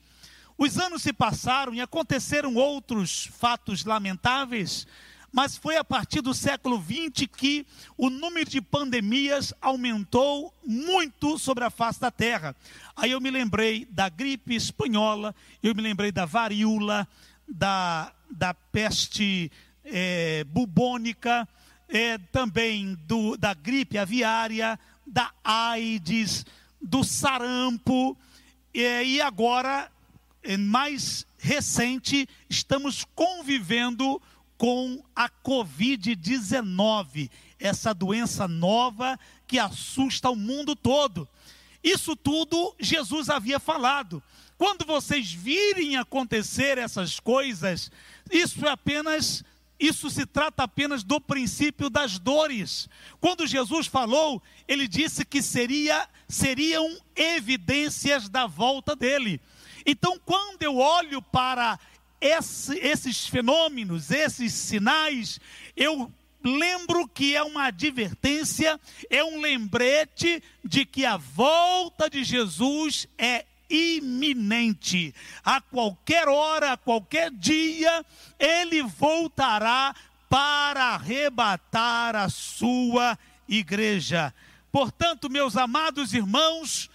Os 0.57 0.79
anos 0.79 1.03
se 1.03 1.13
passaram 1.13 1.75
e 1.75 1.83
aconteceram 1.83 2.55
outros 2.55 3.29
fatos 3.39 3.85
lamentáveis, 3.85 4.87
mas 5.31 5.59
foi 5.59 5.77
a 5.77 5.85
partir 5.85 6.23
do 6.23 6.33
século 6.33 6.83
XX 6.83 7.27
que 7.27 7.67
o 7.99 8.09
número 8.09 8.49
de 8.49 8.63
pandemias 8.63 9.53
aumentou 9.61 10.51
muito 10.65 11.39
sobre 11.39 11.65
a 11.65 11.71
face 11.71 12.01
da 12.01 12.11
terra. 12.11 12.57
Aí 12.97 13.11
eu 13.11 13.21
me 13.21 13.31
lembrei 13.31 13.87
da 13.91 14.09
gripe 14.09 14.55
espanhola, 14.55 15.35
eu 15.63 15.75
me 15.75 15.83
lembrei 15.83 16.11
da 16.11 16.25
varíola, 16.25 17.07
da, 17.55 18.13
da 18.31 18.53
peste 18.53 19.51
é, 19.85 20.45
bubônica, 20.45 21.49
é, 21.89 22.19
também 22.33 22.99
do, 23.07 23.37
da 23.37 23.55
gripe 23.55 23.97
aviária, 23.97 24.77
da 25.07 25.33
AIDS, 25.45 26.45
do 26.81 27.05
sarampo, 27.05 28.19
e 28.75 29.21
agora, 29.21 29.89
mais 30.59 31.25
recente, 31.39 32.29
estamos 32.51 33.07
convivendo 33.15 34.21
com 34.59 35.01
a 35.15 35.29
Covid-19, 35.29 37.31
essa 37.61 37.95
doença 37.95 38.49
nova 38.49 39.17
que 39.47 39.61
assusta 39.61 40.29
o 40.29 40.35
mundo 40.35 40.75
todo. 40.75 41.29
Isso 41.85 42.17
tudo 42.17 42.75
Jesus 42.81 43.29
havia 43.29 43.61
falado. 43.61 44.23
Quando 44.65 44.87
vocês 44.87 45.31
virem 45.31 45.99
acontecer 45.99 46.79
essas 46.79 47.21
coisas, 47.21 47.93
isso 48.33 48.65
é 48.65 48.71
apenas 48.71 49.45
isso 49.79 50.09
se 50.09 50.25
trata 50.25 50.63
apenas 50.63 51.05
do 51.05 51.21
princípio 51.21 51.91
das 51.91 52.19
dores. 52.19 52.89
Quando 53.21 53.47
Jesus 53.47 53.87
falou, 53.87 54.43
ele 54.67 54.89
disse 54.89 55.23
que 55.23 55.43
seria, 55.43 56.09
seriam 56.27 56.97
evidências 57.15 58.31
da 58.31 58.47
volta 58.47 58.97
dele. 58.97 59.39
Então, 59.85 60.19
quando 60.25 60.63
eu 60.63 60.79
olho 60.79 61.21
para 61.21 61.79
esse, 62.19 62.75
esses 62.79 63.27
fenômenos, 63.27 64.11
esses 64.11 64.55
sinais, 64.55 65.39
eu 65.77 66.11
lembro 66.43 67.07
que 67.07 67.37
é 67.37 67.43
uma 67.43 67.67
advertência, 67.67 68.81
é 69.11 69.23
um 69.23 69.43
lembrete 69.43 70.43
de 70.65 70.87
que 70.87 71.05
a 71.05 71.19
volta 71.19 72.09
de 72.09 72.25
Jesus 72.25 73.07
é 73.19 73.45
iminente. 73.69 75.15
A 75.45 75.61
qualquer 75.61 76.29
hora, 76.29 76.73
a 76.73 76.77
qualquer 76.77 77.31
dia, 77.31 78.05
ele 78.39 78.83
voltará 78.83 79.95
para 80.29 80.95
arrebatar 80.95 82.17
a 82.17 82.29
sua 82.29 83.19
igreja. 83.49 84.35
Portanto, 84.73 85.31
meus 85.31 85.57
amados 85.57 86.13
irmãos, 86.13 86.91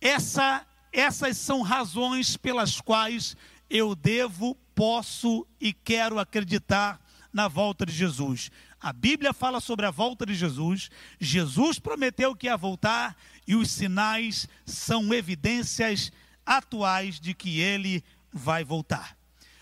essa, 0.00 0.66
essas 0.92 1.36
são 1.36 1.62
razões 1.62 2.36
pelas 2.36 2.80
quais 2.80 3.36
eu 3.68 3.94
devo, 3.94 4.54
posso 4.74 5.46
e 5.60 5.72
quero 5.72 6.18
acreditar 6.18 7.00
na 7.32 7.48
volta 7.48 7.86
de 7.86 7.92
Jesus. 7.92 8.50
A 8.80 8.92
Bíblia 8.92 9.32
fala 9.32 9.60
sobre 9.60 9.86
a 9.86 9.90
volta 9.90 10.26
de 10.26 10.34
Jesus. 10.34 10.90
Jesus 11.20 11.78
prometeu 11.78 12.34
que 12.34 12.46
ia 12.46 12.56
voltar 12.56 13.16
e 13.46 13.54
os 13.54 13.70
sinais 13.70 14.48
são 14.64 15.12
evidências 15.12 16.12
atuais 16.44 17.20
de 17.20 17.34
que 17.34 17.60
ele 17.60 18.04
vai 18.32 18.64
voltar. 18.64 19.16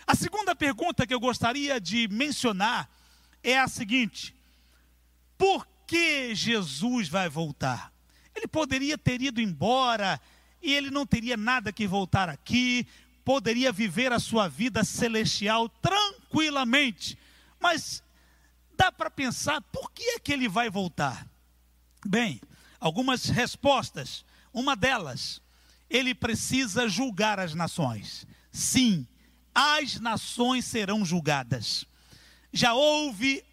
A 0.05 0.15
segunda 0.15 0.55
pergunta 0.55 1.05
que 1.05 1.13
eu 1.13 1.19
gostaria 1.19 1.79
de 1.79 2.07
mencionar 2.07 2.89
é 3.43 3.57
a 3.57 3.67
seguinte: 3.67 4.35
por 5.37 5.67
que 5.87 6.33
Jesus 6.35 7.07
vai 7.07 7.29
voltar? 7.29 7.91
Ele 8.35 8.47
poderia 8.47 8.97
ter 8.97 9.21
ido 9.21 9.41
embora 9.41 10.19
e 10.61 10.73
ele 10.73 10.89
não 10.89 11.05
teria 11.05 11.35
nada 11.35 11.71
que 11.71 11.87
voltar 11.87 12.29
aqui, 12.29 12.87
poderia 13.25 13.71
viver 13.71 14.11
a 14.11 14.19
sua 14.19 14.47
vida 14.47 14.83
celestial 14.83 15.67
tranquilamente. 15.67 17.17
Mas 17.59 18.03
dá 18.75 18.91
para 18.91 19.09
pensar 19.09 19.61
por 19.61 19.91
que 19.91 20.03
é 20.03 20.19
que 20.19 20.31
ele 20.31 20.47
vai 20.47 20.69
voltar? 20.69 21.27
Bem, 22.05 22.41
algumas 22.81 23.25
respostas. 23.25 24.25
Uma 24.51 24.75
delas, 24.75 25.39
ele 25.87 26.15
precisa 26.15 26.89
julgar 26.89 27.39
as 27.39 27.53
nações. 27.53 28.27
Sim, 28.51 29.07
as 29.53 29.99
nações 29.99 30.65
serão 30.65 31.05
julgadas. 31.05 31.85
Já 32.51 32.73
houve 32.73 33.43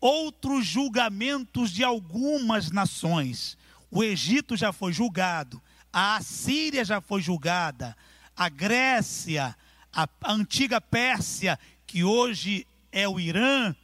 outros 0.00 0.64
julgamentos 0.64 1.70
de 1.72 1.84
algumas 1.84 2.70
nações. 2.70 3.58
O 3.90 4.04
Egito 4.04 4.56
já 4.56 4.72
foi 4.72 4.92
julgado, 4.92 5.60
a 5.92 6.16
Assíria 6.16 6.84
já 6.84 7.00
foi 7.00 7.20
julgada, 7.20 7.96
a 8.36 8.48
Grécia, 8.48 9.54
a 9.92 10.08
antiga 10.26 10.80
Pérsia, 10.80 11.58
que 11.86 12.04
hoje 12.04 12.66
é 12.92 13.08
o 13.08 13.18
Irã, 13.18 13.74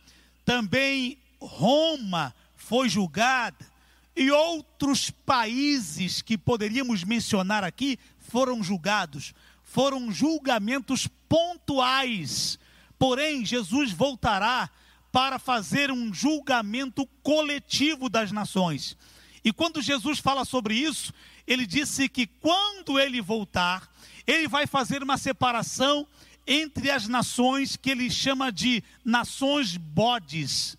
também 0.44 1.18
Roma 1.40 2.32
foi 2.54 2.88
julgada, 2.88 3.66
e 4.16 4.30
outros 4.30 5.10
países 5.10 6.22
que 6.22 6.38
poderíamos 6.38 7.04
mencionar 7.04 7.62
aqui 7.62 7.98
foram 8.18 8.62
julgados. 8.62 9.34
Foram 9.62 10.10
julgamentos 10.10 11.06
pontuais. 11.28 12.58
Porém, 12.98 13.44
Jesus 13.44 13.92
voltará 13.92 14.70
para 15.12 15.38
fazer 15.38 15.90
um 15.90 16.14
julgamento 16.14 17.06
coletivo 17.22 18.08
das 18.08 18.32
nações. 18.32 18.96
E 19.44 19.52
quando 19.52 19.82
Jesus 19.82 20.18
fala 20.18 20.46
sobre 20.46 20.74
isso, 20.74 21.12
ele 21.46 21.66
disse 21.66 22.08
que 22.08 22.26
quando 22.26 22.98
ele 22.98 23.20
voltar, 23.20 23.86
ele 24.26 24.48
vai 24.48 24.66
fazer 24.66 25.02
uma 25.02 25.18
separação 25.18 26.06
entre 26.46 26.90
as 26.90 27.06
nações 27.06 27.76
que 27.76 27.90
ele 27.90 28.10
chama 28.10 28.50
de 28.50 28.82
nações 29.04 29.76
bodes 29.76 30.76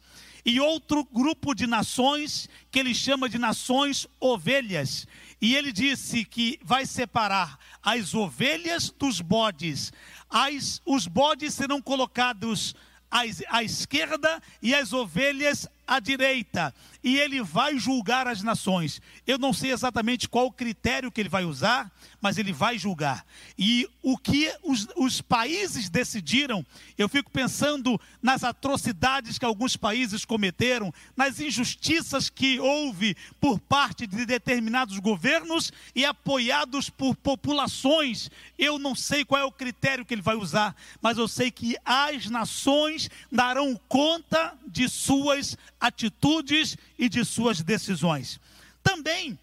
e 0.47 0.61
outro 0.61 1.03
grupo 1.03 1.53
de 1.53 1.67
nações 1.67 2.47
que 2.71 2.79
ele 2.79 2.95
chama 2.95 3.27
de 3.27 3.37
nações 3.37 4.07
ovelhas. 4.17 5.05
E 5.41 5.53
ele 5.57 5.73
disse 5.73 6.23
que 6.23 6.57
vai 6.63 6.85
separar 6.85 7.59
as 7.83 8.13
ovelhas 8.13 8.89
dos 8.89 9.19
bodes. 9.19 9.91
As, 10.29 10.81
os 10.85 11.05
bodes 11.05 11.53
serão 11.53 11.81
colocados 11.81 12.73
à, 13.11 13.23
à 13.49 13.61
esquerda 13.61 14.41
e 14.61 14.73
as 14.73 14.93
ovelhas 14.93 15.67
à 15.85 15.99
direita, 15.99 16.73
e 17.07 17.17
ele 17.17 17.41
vai 17.41 17.79
julgar 17.79 18.27
as 18.27 18.43
nações. 18.43 19.01
Eu 19.25 19.37
não 19.37 19.53
sei 19.53 19.71
exatamente 19.71 20.27
qual 20.27 20.47
o 20.47 20.51
critério 20.51 21.09
que 21.09 21.21
ele 21.21 21.29
vai 21.29 21.45
usar, 21.45 21.89
mas 22.19 22.37
ele 22.37 22.51
vai 22.51 22.77
julgar. 22.77 23.25
E 23.57 23.87
o 24.03 24.17
que 24.17 24.53
os, 24.61 24.89
os 24.93 25.21
países 25.21 25.87
decidiram, 25.87 26.65
eu 26.97 27.07
fico 27.07 27.31
pensando 27.31 27.97
nas 28.21 28.43
atrocidades 28.43 29.37
que 29.37 29.45
alguns 29.45 29.77
países 29.77 30.25
cometeram, 30.25 30.93
nas 31.15 31.39
injustiças 31.39 32.29
que 32.29 32.59
houve 32.59 33.15
por 33.39 33.57
parte 33.57 34.05
de 34.05 34.25
determinados 34.25 34.99
governos 34.99 35.71
e 35.95 36.03
apoiados 36.03 36.89
por 36.89 37.15
populações. 37.15 38.29
Eu 38.59 38.77
não 38.77 38.93
sei 38.93 39.23
qual 39.23 39.39
é 39.41 39.45
o 39.45 39.51
critério 39.51 40.05
que 40.05 40.13
ele 40.13 40.21
vai 40.21 40.35
usar, 40.35 40.75
mas 41.01 41.17
eu 41.17 41.29
sei 41.29 41.51
que 41.51 41.77
as 41.85 42.29
nações 42.29 43.09
darão 43.31 43.79
conta 43.87 44.53
de 44.67 44.89
suas 44.89 45.57
atitudes 45.79 46.75
e 46.97 47.09
de 47.09 47.23
suas 47.23 47.61
decisões. 47.61 48.39
Também 48.81 49.37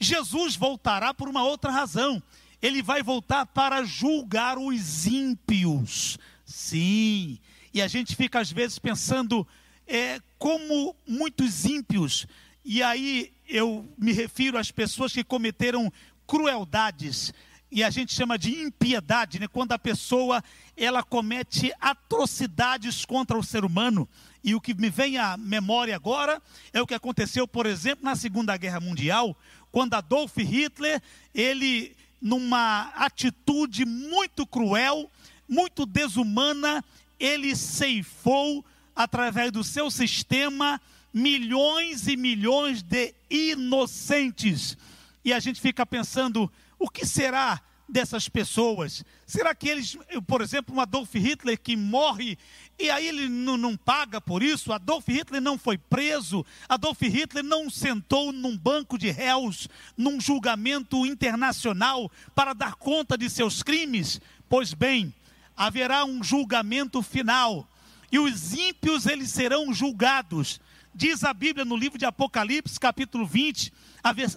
Jesus 0.00 0.56
voltará 0.56 1.14
por 1.14 1.28
uma 1.28 1.44
outra 1.44 1.70
razão. 1.70 2.22
Ele 2.60 2.82
vai 2.82 3.02
voltar 3.02 3.46
para 3.46 3.84
julgar 3.84 4.58
os 4.58 5.06
ímpios. 5.06 6.18
Sim. 6.44 7.38
E 7.72 7.82
a 7.82 7.88
gente 7.88 8.14
fica 8.14 8.40
às 8.40 8.50
vezes 8.50 8.78
pensando 8.78 9.46
é, 9.86 10.20
como 10.38 10.94
muitos 11.06 11.64
ímpios, 11.64 12.26
e 12.64 12.82
aí 12.82 13.32
eu 13.46 13.86
me 13.98 14.12
refiro 14.12 14.56
às 14.56 14.70
pessoas 14.70 15.12
que 15.12 15.22
cometeram 15.22 15.92
crueldades, 16.26 17.32
e 17.74 17.82
a 17.82 17.90
gente 17.90 18.14
chama 18.14 18.38
de 18.38 18.62
impiedade, 18.62 19.40
né? 19.40 19.48
quando 19.48 19.72
a 19.72 19.78
pessoa 19.78 20.44
ela 20.76 21.02
comete 21.02 21.72
atrocidades 21.80 23.04
contra 23.04 23.36
o 23.36 23.42
ser 23.42 23.64
humano. 23.64 24.08
E 24.44 24.54
o 24.54 24.60
que 24.60 24.72
me 24.72 24.88
vem 24.88 25.18
à 25.18 25.36
memória 25.36 25.96
agora 25.96 26.40
é 26.72 26.80
o 26.80 26.86
que 26.86 26.94
aconteceu, 26.94 27.48
por 27.48 27.66
exemplo, 27.66 28.04
na 28.04 28.14
Segunda 28.14 28.56
Guerra 28.56 28.78
Mundial, 28.78 29.36
quando 29.72 29.94
Adolf 29.94 30.36
Hitler, 30.36 31.02
ele 31.34 31.96
numa 32.22 32.92
atitude 32.94 33.84
muito 33.84 34.46
cruel, 34.46 35.10
muito 35.48 35.84
desumana, 35.84 36.84
ele 37.18 37.56
ceifou 37.56 38.64
através 38.94 39.50
do 39.50 39.64
seu 39.64 39.90
sistema 39.90 40.80
milhões 41.12 42.06
e 42.06 42.16
milhões 42.16 42.82
de 42.82 43.12
inocentes. 43.28 44.78
E 45.24 45.32
a 45.32 45.40
gente 45.40 45.60
fica 45.60 45.84
pensando, 45.84 46.48
o 46.84 46.90
que 46.90 47.06
será 47.06 47.62
dessas 47.88 48.28
pessoas? 48.28 49.02
Será 49.26 49.54
que 49.54 49.70
eles, 49.70 49.96
por 50.26 50.42
exemplo, 50.42 50.74
um 50.74 50.80
Adolf 50.80 51.14
Hitler 51.14 51.58
que 51.58 51.76
morre 51.76 52.36
e 52.78 52.90
aí 52.90 53.08
ele 53.08 53.26
não, 53.26 53.56
não, 53.56 53.74
paga 53.74 54.20
por 54.20 54.42
isso? 54.42 54.70
Adolf 54.70 55.08
Hitler 55.08 55.40
não 55.40 55.56
foi 55.56 55.78
preso, 55.78 56.44
Adolf 56.68 57.00
Hitler 57.00 57.42
não 57.42 57.70
sentou 57.70 58.32
num 58.32 58.54
banco 58.54 58.98
de 58.98 59.10
réus, 59.10 59.66
num 59.96 60.20
julgamento 60.20 61.06
internacional 61.06 62.12
para 62.34 62.52
dar 62.52 62.74
conta 62.74 63.16
de 63.16 63.30
seus 63.30 63.62
crimes? 63.62 64.20
Pois 64.46 64.74
bem, 64.74 65.12
haverá 65.56 66.04
um 66.04 66.22
julgamento 66.22 67.00
final 67.00 67.66
e 68.12 68.18
os 68.18 68.52
ímpios 68.52 69.06
eles 69.06 69.30
serão 69.30 69.72
julgados. 69.72 70.60
Diz 70.94 71.24
a 71.24 71.32
Bíblia 71.32 71.64
no 71.64 71.76
livro 71.76 71.98
de 71.98 72.04
Apocalipse, 72.04 72.78
capítulo 72.78 73.26
20, 73.26 73.72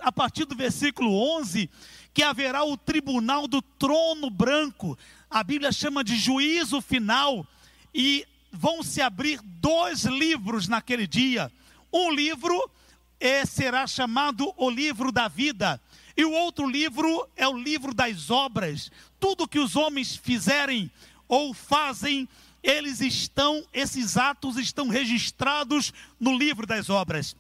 a 0.02 0.12
partir 0.12 0.46
do 0.46 0.56
versículo 0.56 1.14
11, 1.38 1.70
que 2.18 2.24
haverá 2.24 2.64
o 2.64 2.76
tribunal 2.76 3.48
do 3.48 3.62
trono 3.62 4.28
branco. 4.32 4.98
A 5.30 5.44
Bíblia 5.44 5.72
chama 5.72 6.04
de 6.04 6.18
juízo 6.18 6.82
final. 6.82 7.46
E 7.94 8.26
vão 8.52 8.82
se 8.82 9.04
abrir 9.04 9.40
dois 9.44 10.04
livros 10.04 10.68
naquele 10.68 11.06
dia. 11.06 11.52
Um 11.94 12.12
livro 12.12 12.72
é, 13.20 13.46
será 13.46 13.86
chamado 13.86 14.52
o 14.58 14.68
livro 14.68 15.12
da 15.12 15.28
vida. 15.28 15.80
E 16.18 16.26
o 16.26 16.32
outro 16.32 16.68
livro 16.68 17.30
é 17.36 17.48
o 17.48 17.56
livro 17.56 17.94
das 17.94 18.32
obras. 18.32 18.92
Tudo 19.20 19.48
que 19.48 19.60
os 19.60 19.76
homens 19.76 20.16
fizerem 20.16 20.90
ou 21.28 21.54
fazem, 21.54 22.28
eles 22.64 23.00
estão, 23.00 23.64
esses 23.72 24.18
atos 24.18 24.58
estão 24.58 24.88
registrados 24.88 25.94
no 26.20 26.36
livro 26.36 26.66
das 26.66 26.90
obras. 26.90 27.36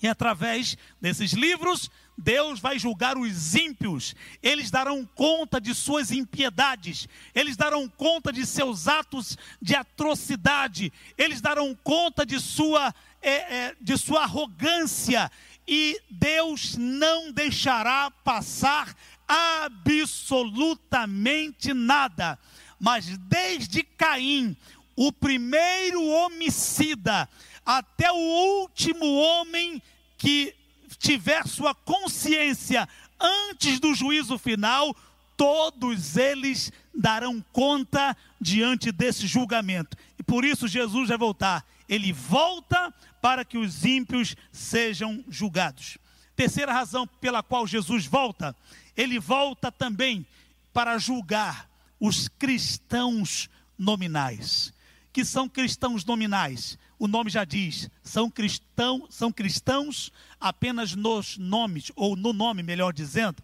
E 0.00 0.06
através 0.06 0.78
desses 1.00 1.32
livros, 1.32 1.90
Deus 2.18 2.60
vai 2.60 2.78
julgar 2.78 3.18
os 3.18 3.54
ímpios, 3.54 4.14
eles 4.42 4.70
darão 4.70 5.04
conta 5.04 5.60
de 5.60 5.74
suas 5.74 6.10
impiedades, 6.10 7.06
eles 7.34 7.54
darão 7.56 7.86
conta 7.88 8.32
de 8.32 8.46
seus 8.46 8.88
atos 8.88 9.36
de 9.60 9.74
atrocidade, 9.74 10.90
eles 11.18 11.42
darão 11.42 11.74
conta 11.74 12.24
de 12.24 12.40
sua, 12.40 12.94
é, 13.20 13.32
é, 13.32 13.76
de 13.80 13.98
sua 13.98 14.22
arrogância, 14.22 15.30
e 15.68 16.00
Deus 16.10 16.76
não 16.76 17.32
deixará 17.32 18.10
passar 18.10 18.96
absolutamente 19.28 21.74
nada. 21.74 22.38
Mas 22.78 23.18
desde 23.18 23.82
Caim, 23.82 24.56
o 24.94 25.12
primeiro 25.12 26.06
homicida, 26.06 27.28
até 27.64 28.10
o 28.10 28.16
último 28.16 29.04
homem 29.04 29.82
que 30.16 30.54
tiver 30.98 31.46
sua 31.46 31.74
consciência 31.74 32.88
antes 33.20 33.80
do 33.80 33.94
juízo 33.94 34.38
final, 34.38 34.94
todos 35.36 36.16
eles 36.16 36.72
darão 36.94 37.44
conta 37.52 38.16
diante 38.40 38.90
desse 38.90 39.26
julgamento. 39.26 39.96
E 40.18 40.22
por 40.22 40.44
isso 40.44 40.66
Jesus 40.66 41.08
vai 41.08 41.18
voltar. 41.18 41.64
Ele 41.88 42.12
volta 42.12 42.92
para 43.20 43.44
que 43.44 43.58
os 43.58 43.84
ímpios 43.84 44.34
sejam 44.50 45.24
julgados. 45.28 45.98
Terceira 46.34 46.72
razão 46.72 47.06
pela 47.06 47.42
qual 47.42 47.66
Jesus 47.66 48.06
volta, 48.06 48.54
ele 48.96 49.18
volta 49.18 49.72
também 49.72 50.26
para 50.72 50.98
julgar 50.98 51.68
os 51.98 52.28
cristãos 52.28 53.48
nominais. 53.78 54.72
Que 55.12 55.24
são 55.24 55.48
cristãos 55.48 56.04
nominais? 56.04 56.78
O 56.98 57.06
nome 57.06 57.30
já 57.30 57.44
diz, 57.44 57.90
são 58.02 58.30
cristão, 58.30 59.06
são 59.10 59.30
cristãos 59.30 60.10
apenas 60.40 60.94
nos 60.94 61.36
nomes 61.36 61.92
ou 61.94 62.16
no 62.16 62.32
nome, 62.32 62.62
melhor 62.62 62.92
dizendo. 62.92 63.42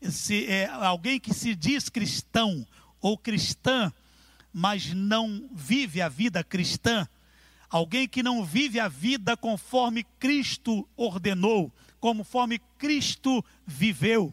Se 0.00 0.46
é 0.46 0.66
alguém 0.66 1.18
que 1.18 1.34
se 1.34 1.54
diz 1.54 1.88
cristão 1.88 2.64
ou 3.00 3.18
cristã, 3.18 3.92
mas 4.52 4.94
não 4.94 5.48
vive 5.52 6.00
a 6.00 6.08
vida 6.08 6.44
cristã, 6.44 7.08
alguém 7.68 8.06
que 8.06 8.22
não 8.22 8.44
vive 8.44 8.78
a 8.78 8.86
vida 8.86 9.36
conforme 9.36 10.04
Cristo 10.20 10.88
ordenou, 10.96 11.72
conforme 11.98 12.60
Cristo 12.78 13.44
viveu, 13.66 14.32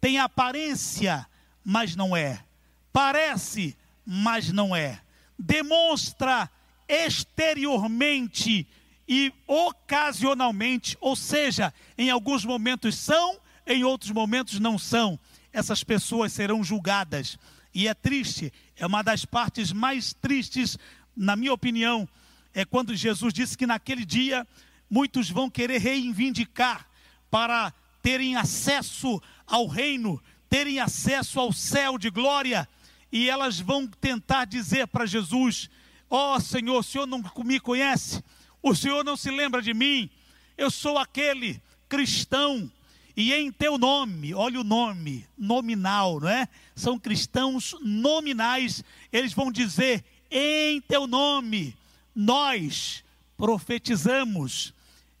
tem 0.00 0.18
aparência, 0.18 1.26
mas 1.62 1.94
não 1.94 2.16
é, 2.16 2.42
parece, 2.90 3.76
mas 4.06 4.50
não 4.50 4.74
é, 4.74 5.02
demonstra 5.38 6.50
exteriormente 6.90 8.66
e 9.08 9.32
ocasionalmente, 9.46 10.96
ou 11.00 11.14
seja, 11.14 11.72
em 11.96 12.10
alguns 12.10 12.44
momentos 12.44 12.96
são 12.96 13.38
em 13.70 13.84
outros 13.84 14.10
momentos 14.10 14.58
não 14.58 14.76
são. 14.76 15.18
Essas 15.52 15.84
pessoas 15.84 16.32
serão 16.32 16.62
julgadas. 16.62 17.38
E 17.72 17.86
é 17.86 17.94
triste, 17.94 18.52
é 18.76 18.84
uma 18.84 19.02
das 19.02 19.24
partes 19.24 19.72
mais 19.72 20.12
tristes, 20.12 20.76
na 21.16 21.36
minha 21.36 21.52
opinião, 21.52 22.08
é 22.52 22.64
quando 22.64 22.96
Jesus 22.96 23.32
disse 23.32 23.56
que 23.56 23.66
naquele 23.66 24.04
dia 24.04 24.46
muitos 24.90 25.30
vão 25.30 25.48
querer 25.48 25.78
reivindicar 25.78 26.88
para 27.30 27.72
terem 28.02 28.34
acesso 28.34 29.22
ao 29.46 29.68
reino, 29.68 30.20
terem 30.48 30.80
acesso 30.80 31.38
ao 31.38 31.52
céu 31.52 31.96
de 31.96 32.10
glória, 32.10 32.68
e 33.12 33.30
elas 33.30 33.60
vão 33.60 33.86
tentar 33.86 34.46
dizer 34.46 34.88
para 34.88 35.06
Jesus: 35.06 35.70
Ó 36.10 36.34
oh, 36.34 36.40
Senhor, 36.40 36.80
o 36.80 36.82
Senhor 36.82 37.06
não 37.06 37.22
me 37.44 37.60
conhece, 37.60 38.22
o 38.60 38.74
Senhor 38.74 39.04
não 39.04 39.16
se 39.16 39.30
lembra 39.30 39.62
de 39.62 39.72
mim, 39.72 40.10
eu 40.58 40.68
sou 40.68 40.98
aquele 40.98 41.62
cristão 41.88 42.70
e 43.16 43.32
em 43.32 43.52
teu 43.52 43.78
nome, 43.78 44.34
olha 44.34 44.60
o 44.60 44.64
nome, 44.64 45.26
nominal, 45.38 46.18
não 46.18 46.28
é? 46.28 46.48
São 46.74 46.98
cristãos 46.98 47.76
nominais, 47.80 48.82
eles 49.12 49.32
vão 49.32 49.52
dizer: 49.52 50.04
em 50.30 50.80
teu 50.80 51.06
nome, 51.06 51.76
nós 52.14 53.04
profetizamos, 53.36 54.74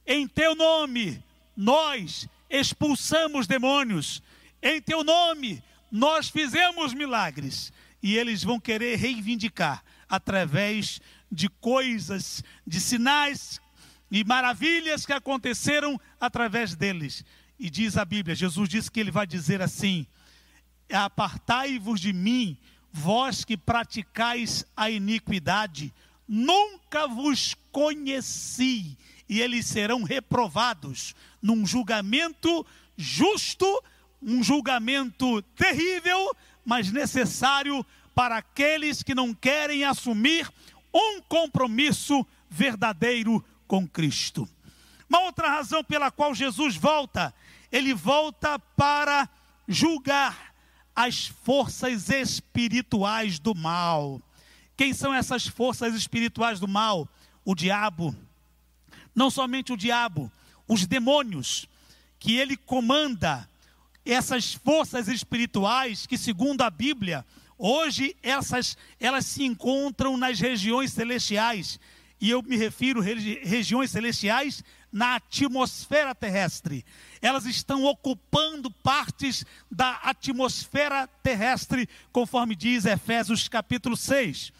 em 0.06 0.26
teu 0.26 0.54
nome, 0.54 1.22
nós 1.56 2.28
expulsamos 2.48 3.46
demônios, 3.46 4.22
em 4.62 4.80
teu 4.80 5.04
nome, 5.04 5.62
nós 5.90 6.28
fizemos 6.28 6.92
milagres. 6.94 7.72
E 8.02 8.16
eles 8.16 8.42
vão 8.42 8.58
querer 8.58 8.96
reivindicar 8.96 9.84
através 10.10 11.00
de 11.30 11.48
coisas, 11.48 12.42
de 12.66 12.80
sinais 12.80 13.60
e 14.10 14.24
maravilhas 14.24 15.06
que 15.06 15.12
aconteceram 15.12 15.98
através 16.20 16.74
deles. 16.74 17.24
E 17.58 17.70
diz 17.70 17.96
a 17.96 18.04
Bíblia, 18.04 18.34
Jesus 18.34 18.68
disse 18.68 18.90
que 18.90 18.98
ele 18.98 19.12
vai 19.12 19.26
dizer 19.26 19.62
assim: 19.62 20.06
Apartai-vos 20.92 22.00
de 22.00 22.12
mim, 22.12 22.58
vós 22.92 23.44
que 23.44 23.56
praticais 23.56 24.64
a 24.76 24.90
iniquidade, 24.90 25.94
nunca 26.26 27.06
vos 27.06 27.54
conheci, 27.70 28.98
e 29.28 29.40
eles 29.40 29.66
serão 29.66 30.02
reprovados 30.02 31.14
num 31.40 31.64
julgamento 31.64 32.66
justo, 32.96 33.66
um 34.20 34.42
julgamento 34.42 35.40
terrível, 35.54 36.36
mas 36.64 36.90
necessário 36.90 37.86
para 38.14 38.36
aqueles 38.38 39.02
que 39.02 39.14
não 39.14 39.32
querem 39.32 39.84
assumir 39.84 40.50
um 40.92 41.20
compromisso 41.22 42.26
verdadeiro 42.48 43.44
com 43.66 43.86
Cristo. 43.86 44.48
Uma 45.08 45.20
outra 45.20 45.48
razão 45.48 45.82
pela 45.82 46.10
qual 46.10 46.34
Jesus 46.34 46.76
volta 46.76 47.34
ele 47.70 47.94
volta 47.94 48.58
para 48.58 49.28
julgar 49.68 50.52
as 50.94 51.26
forças 51.26 52.08
espirituais 52.08 53.38
do 53.38 53.54
mal. 53.54 54.20
Quem 54.76 54.92
são 54.92 55.14
essas 55.14 55.46
forças 55.46 55.94
espirituais 55.94 56.58
do 56.58 56.66
mal? 56.66 57.08
O 57.44 57.54
diabo. 57.54 58.14
Não 59.14 59.30
somente 59.30 59.72
o 59.72 59.76
diabo, 59.76 60.30
os 60.66 60.86
demônios, 60.86 61.68
que 62.18 62.36
ele 62.36 62.56
comanda 62.56 63.48
essas 64.04 64.54
forças 64.54 65.08
espirituais 65.08 66.06
que, 66.06 66.18
segundo 66.18 66.62
a 66.62 66.70
Bíblia, 66.70 67.24
hoje 67.60 68.16
essas 68.22 68.76
elas 68.98 69.26
se 69.26 69.44
encontram 69.44 70.16
nas 70.16 70.40
regiões 70.40 70.92
celestiais. 70.92 71.78
E 72.20 72.30
eu 72.30 72.42
me 72.42 72.56
refiro 72.56 73.00
regi 73.00 73.40
regiões 73.44 73.90
celestiais 73.90 74.64
na 74.92 75.16
atmosfera 75.16 76.14
terrestre. 76.14 76.84
Elas 77.22 77.44
estão 77.46 77.84
ocupando 77.84 78.70
partes 78.70 79.44
da 79.70 79.92
atmosfera 80.02 81.06
terrestre, 81.22 81.88
conforme 82.12 82.56
diz 82.56 82.84
Efésios 82.84 83.48
capítulo 83.48 83.96
6. 83.96 84.52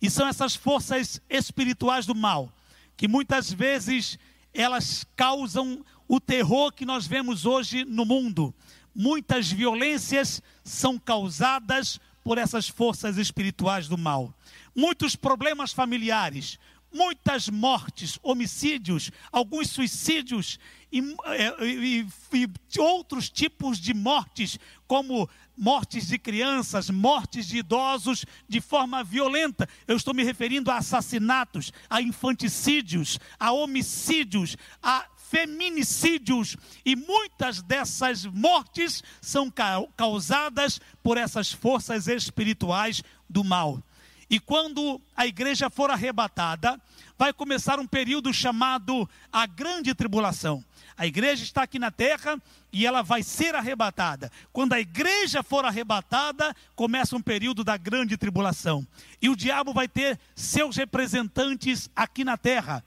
E 0.00 0.10
são 0.10 0.28
essas 0.28 0.54
forças 0.54 1.20
espirituais 1.28 2.06
do 2.06 2.14
mal, 2.14 2.52
que 2.96 3.08
muitas 3.08 3.52
vezes 3.52 4.18
elas 4.52 5.04
causam 5.16 5.84
o 6.06 6.20
terror 6.20 6.72
que 6.72 6.86
nós 6.86 7.06
vemos 7.06 7.46
hoje 7.46 7.84
no 7.84 8.04
mundo. 8.04 8.54
Muitas 8.94 9.50
violências 9.50 10.42
são 10.64 10.98
causadas 10.98 12.00
por 12.28 12.36
essas 12.36 12.68
forças 12.68 13.16
espirituais 13.16 13.88
do 13.88 13.96
mal. 13.96 14.34
Muitos 14.76 15.16
problemas 15.16 15.72
familiares, 15.72 16.58
muitas 16.92 17.48
mortes, 17.48 18.18
homicídios, 18.22 19.10
alguns 19.32 19.70
suicídios 19.70 20.60
e, 20.92 21.00
é, 21.24 21.64
e, 21.64 22.06
e, 22.34 22.80
outros 22.80 23.30
tipos 23.30 23.78
de 23.78 23.94
mortes, 23.94 24.58
como 24.86 25.26
mortes 25.56 26.08
de 26.08 26.18
crianças, 26.18 26.90
mortes 26.90 27.46
de 27.48 27.56
idosos 27.56 28.26
de 28.46 28.60
forma 28.60 29.02
violenta. 29.02 29.66
Eu 29.86 29.96
estou 29.96 30.12
me 30.12 30.22
referindo 30.22 30.70
a 30.70 30.76
assassinatos, 30.76 31.72
a 31.88 32.02
infanticídios, 32.02 33.18
a 33.40 33.52
homicídios, 33.52 34.54
a 34.82 35.06
feminicídios 35.30 36.56
e 36.84 36.96
muitas 36.96 37.62
dessas 37.62 38.24
mortes 38.24 39.02
são 39.20 39.52
causadas 39.96 40.80
por 41.02 41.16
essas 41.16 41.52
forças 41.52 42.06
espirituais 42.08 43.02
do 43.28 43.44
mal. 43.44 43.82
E 44.30 44.38
quando 44.38 45.00
a 45.16 45.26
igreja 45.26 45.70
for 45.70 45.90
arrebatada, 45.90 46.80
vai 47.16 47.32
começar 47.32 47.80
um 47.80 47.86
período 47.86 48.32
chamado 48.32 49.08
a 49.32 49.46
grande 49.46 49.94
tribulação. 49.94 50.62
A 50.96 51.06
igreja 51.06 51.44
está 51.44 51.62
aqui 51.62 51.78
na 51.78 51.90
terra 51.90 52.40
e 52.72 52.84
ela 52.84 53.02
vai 53.02 53.22
ser 53.22 53.54
arrebatada. 53.54 54.30
Quando 54.52 54.74
a 54.74 54.80
igreja 54.80 55.42
for 55.42 55.64
arrebatada, 55.64 56.54
começa 56.74 57.16
um 57.16 57.22
período 57.22 57.64
da 57.64 57.76
grande 57.76 58.16
tribulação. 58.16 58.86
E 59.22 59.28
o 59.28 59.36
diabo 59.36 59.72
vai 59.72 59.88
ter 59.88 60.18
seus 60.34 60.76
representantes 60.76 61.88
aqui 61.94 62.24
na 62.24 62.36
terra. 62.36 62.84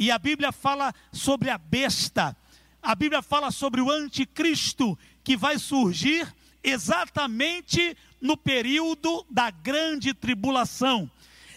E 0.00 0.10
a 0.10 0.18
Bíblia 0.18 0.50
fala 0.50 0.94
sobre 1.12 1.50
a 1.50 1.58
besta. 1.58 2.34
A 2.82 2.94
Bíblia 2.94 3.20
fala 3.20 3.50
sobre 3.50 3.82
o 3.82 3.90
anticristo 3.90 4.98
que 5.22 5.36
vai 5.36 5.58
surgir 5.58 6.26
exatamente 6.64 7.94
no 8.18 8.34
período 8.34 9.26
da 9.28 9.50
grande 9.50 10.14
tribulação. 10.14 11.10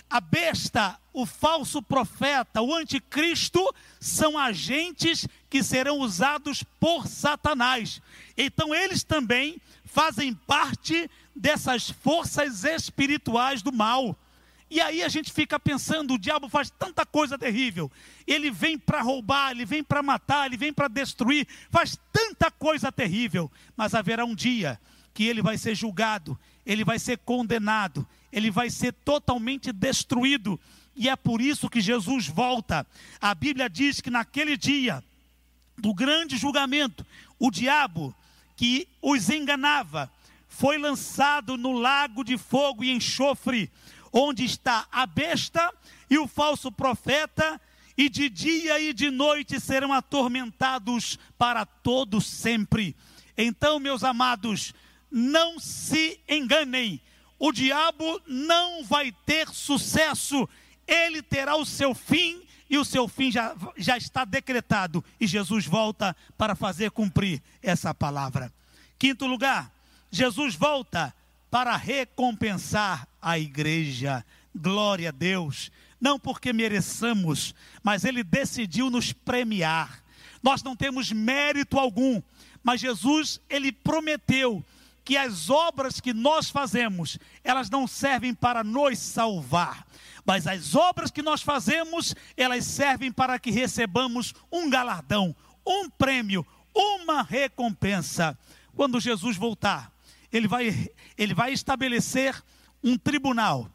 A 0.10 0.20
besta, 0.20 1.00
o 1.14 1.26
falso 1.26 1.82
profeta, 1.82 2.62
o 2.62 2.76
anticristo 2.76 3.64
são 3.98 4.38
agentes 4.38 5.26
que 5.50 5.64
serão 5.64 6.00
usados 6.00 6.64
por 6.82 7.08
Satanás. 7.08 8.02
Então 8.38 8.76
eles 8.76 9.06
também 9.06 9.56
fazem 9.86 10.34
parte 10.34 11.10
dessas 11.34 11.90
forças 11.90 12.66
espirituais 12.66 13.62
do 13.62 13.72
mal. 13.72 14.18
E 14.74 14.82
aí 14.82 15.04
a 15.04 15.08
gente 15.08 15.32
fica 15.32 15.60
pensando, 15.60 16.16
o 16.16 16.18
diabo 16.18 16.50
faz 16.50 16.72
tanta 16.72 17.06
coisa 17.06 17.38
terrível. 17.38 17.92
Ele 18.26 18.50
vem 18.50 18.76
para 18.76 19.04
roubar, 19.04 19.52
ele 19.52 19.66
vem 19.66 19.84
para 19.84 20.02
matar, 20.02 20.48
ele 20.48 20.58
vem 20.58 20.74
para 20.74 20.88
destruir, 20.88 21.48
faz 21.70 21.96
tanta 22.12 22.50
coisa 22.50 22.92
terrível, 22.92 23.52
mas 23.78 23.94
haverá 23.94 24.26
um 24.26 24.34
dia 24.34 24.82
que 25.14 25.26
ele 25.28 25.44
vai 25.44 25.60
ser 25.60 25.76
julgado, 25.76 26.36
ele 26.66 26.84
vai 26.84 26.98
ser 26.98 27.20
condenado, 27.20 28.08
ele 28.32 28.50
vai 28.50 28.68
ser 28.72 28.94
totalmente 28.94 29.72
destruído. 29.72 30.60
E 30.96 31.08
é 31.08 31.16
por 31.16 31.40
isso 31.40 31.70
que 31.70 31.80
Jesus 31.80 32.26
volta. 32.26 32.84
A 33.22 33.36
Bíblia 33.36 33.70
diz 33.70 34.02
que 34.02 34.10
naquele 34.10 34.58
dia 34.58 35.04
do 35.78 35.94
grande 35.94 36.36
julgamento, 36.36 37.06
o 37.38 37.52
diabo 37.52 38.12
que 38.56 38.88
os 39.04 39.30
enganava 39.30 40.12
foi 40.48 40.80
lançado 40.80 41.58
no 41.58 41.74
lago 41.74 42.24
de 42.24 42.40
fogo 42.40 42.84
e 42.84 42.90
enxofre, 42.90 43.72
onde 44.13 44.45
está 44.45 44.88
a 44.91 45.08
besta 45.08 45.73
e 46.08 46.19
o 46.19 46.28
falso 46.28 46.71
profeta, 46.71 47.60
e 47.97 48.08
de 48.08 48.30
dia 48.30 48.80
e 48.80 48.93
de 48.93 49.10
noite 49.10 49.60
serão 49.60 49.91
atormentados 49.91 51.17
para 51.38 51.65
todo 51.65 52.21
sempre. 52.21 52.95
Então, 53.38 53.80
meus 53.80 54.04
amados, 54.04 54.73
não 55.12 55.60
se 55.60 56.19
enganem, 56.28 57.02
o 57.39 57.52
diabo 57.52 58.21
não 58.28 58.84
vai 58.84 59.12
ter 59.26 59.47
sucesso, 59.49 60.47
ele 60.88 61.21
terá 61.21 61.56
o 61.56 61.65
seu 61.65 61.93
fim 61.93 62.41
e 62.69 62.78
o 62.78 62.86
seu 62.86 63.08
fim 63.08 63.32
já, 63.32 63.56
já 63.78 63.97
está 63.97 64.26
decretado, 64.26 65.04
e 65.19 65.28
Jesus 65.28 65.65
volta 65.65 66.15
para 66.38 66.56
fazer 66.56 66.91
cumprir 66.91 67.41
essa 67.62 67.93
palavra. 67.93 68.52
Quinto 68.97 69.28
lugar, 69.28 69.71
Jesus 70.10 70.56
volta 70.56 71.13
para 71.54 71.78
recompensar 71.78 73.08
a 73.22 73.38
igreja. 73.38 74.26
Glória 74.56 75.10
a 75.10 75.12
Deus. 75.12 75.72
Não 76.02 76.18
porque 76.18 76.52
mereçamos, 76.52 77.54
mas 77.84 78.04
Ele 78.04 78.24
decidiu 78.24 78.89
nos 78.89 79.13
premiar. 79.13 80.04
Nós 80.42 80.63
não 80.63 80.76
temos 80.76 81.12
mérito 81.12 81.78
algum, 81.78 82.20
mas 82.63 82.82
Jesus, 82.82 83.39
Ele 83.48 83.72
prometeu 83.72 84.66
que 85.06 85.16
as 85.16 85.52
obras 85.52 86.02
que 86.02 86.12
nós 86.12 86.50
fazemos, 86.50 87.20
elas 87.44 87.70
não 87.70 87.86
servem 87.86 88.34
para 88.34 88.63
nos 88.63 88.98
salvar, 88.98 89.86
mas 90.26 90.48
as 90.48 90.74
obras 90.74 91.12
que 91.12 91.22
nós 91.22 91.44
fazemos, 91.44 92.16
elas 92.36 92.66
servem 92.66 93.12
para 93.12 93.38
que 93.38 93.52
recebamos 93.52 94.34
um 94.52 94.72
galardão, 94.72 95.36
um 95.63 95.88
prêmio, 95.88 96.44
uma 96.74 97.22
recompensa. 97.22 98.36
Quando 98.76 99.00
Jesus 99.00 99.38
voltar, 99.38 99.93
ele 100.34 100.48
vai, 100.48 100.89
ele 101.17 101.34
vai 101.34 101.54
estabelecer 101.54 102.36
um 102.84 102.98
tribunal, 102.98 103.69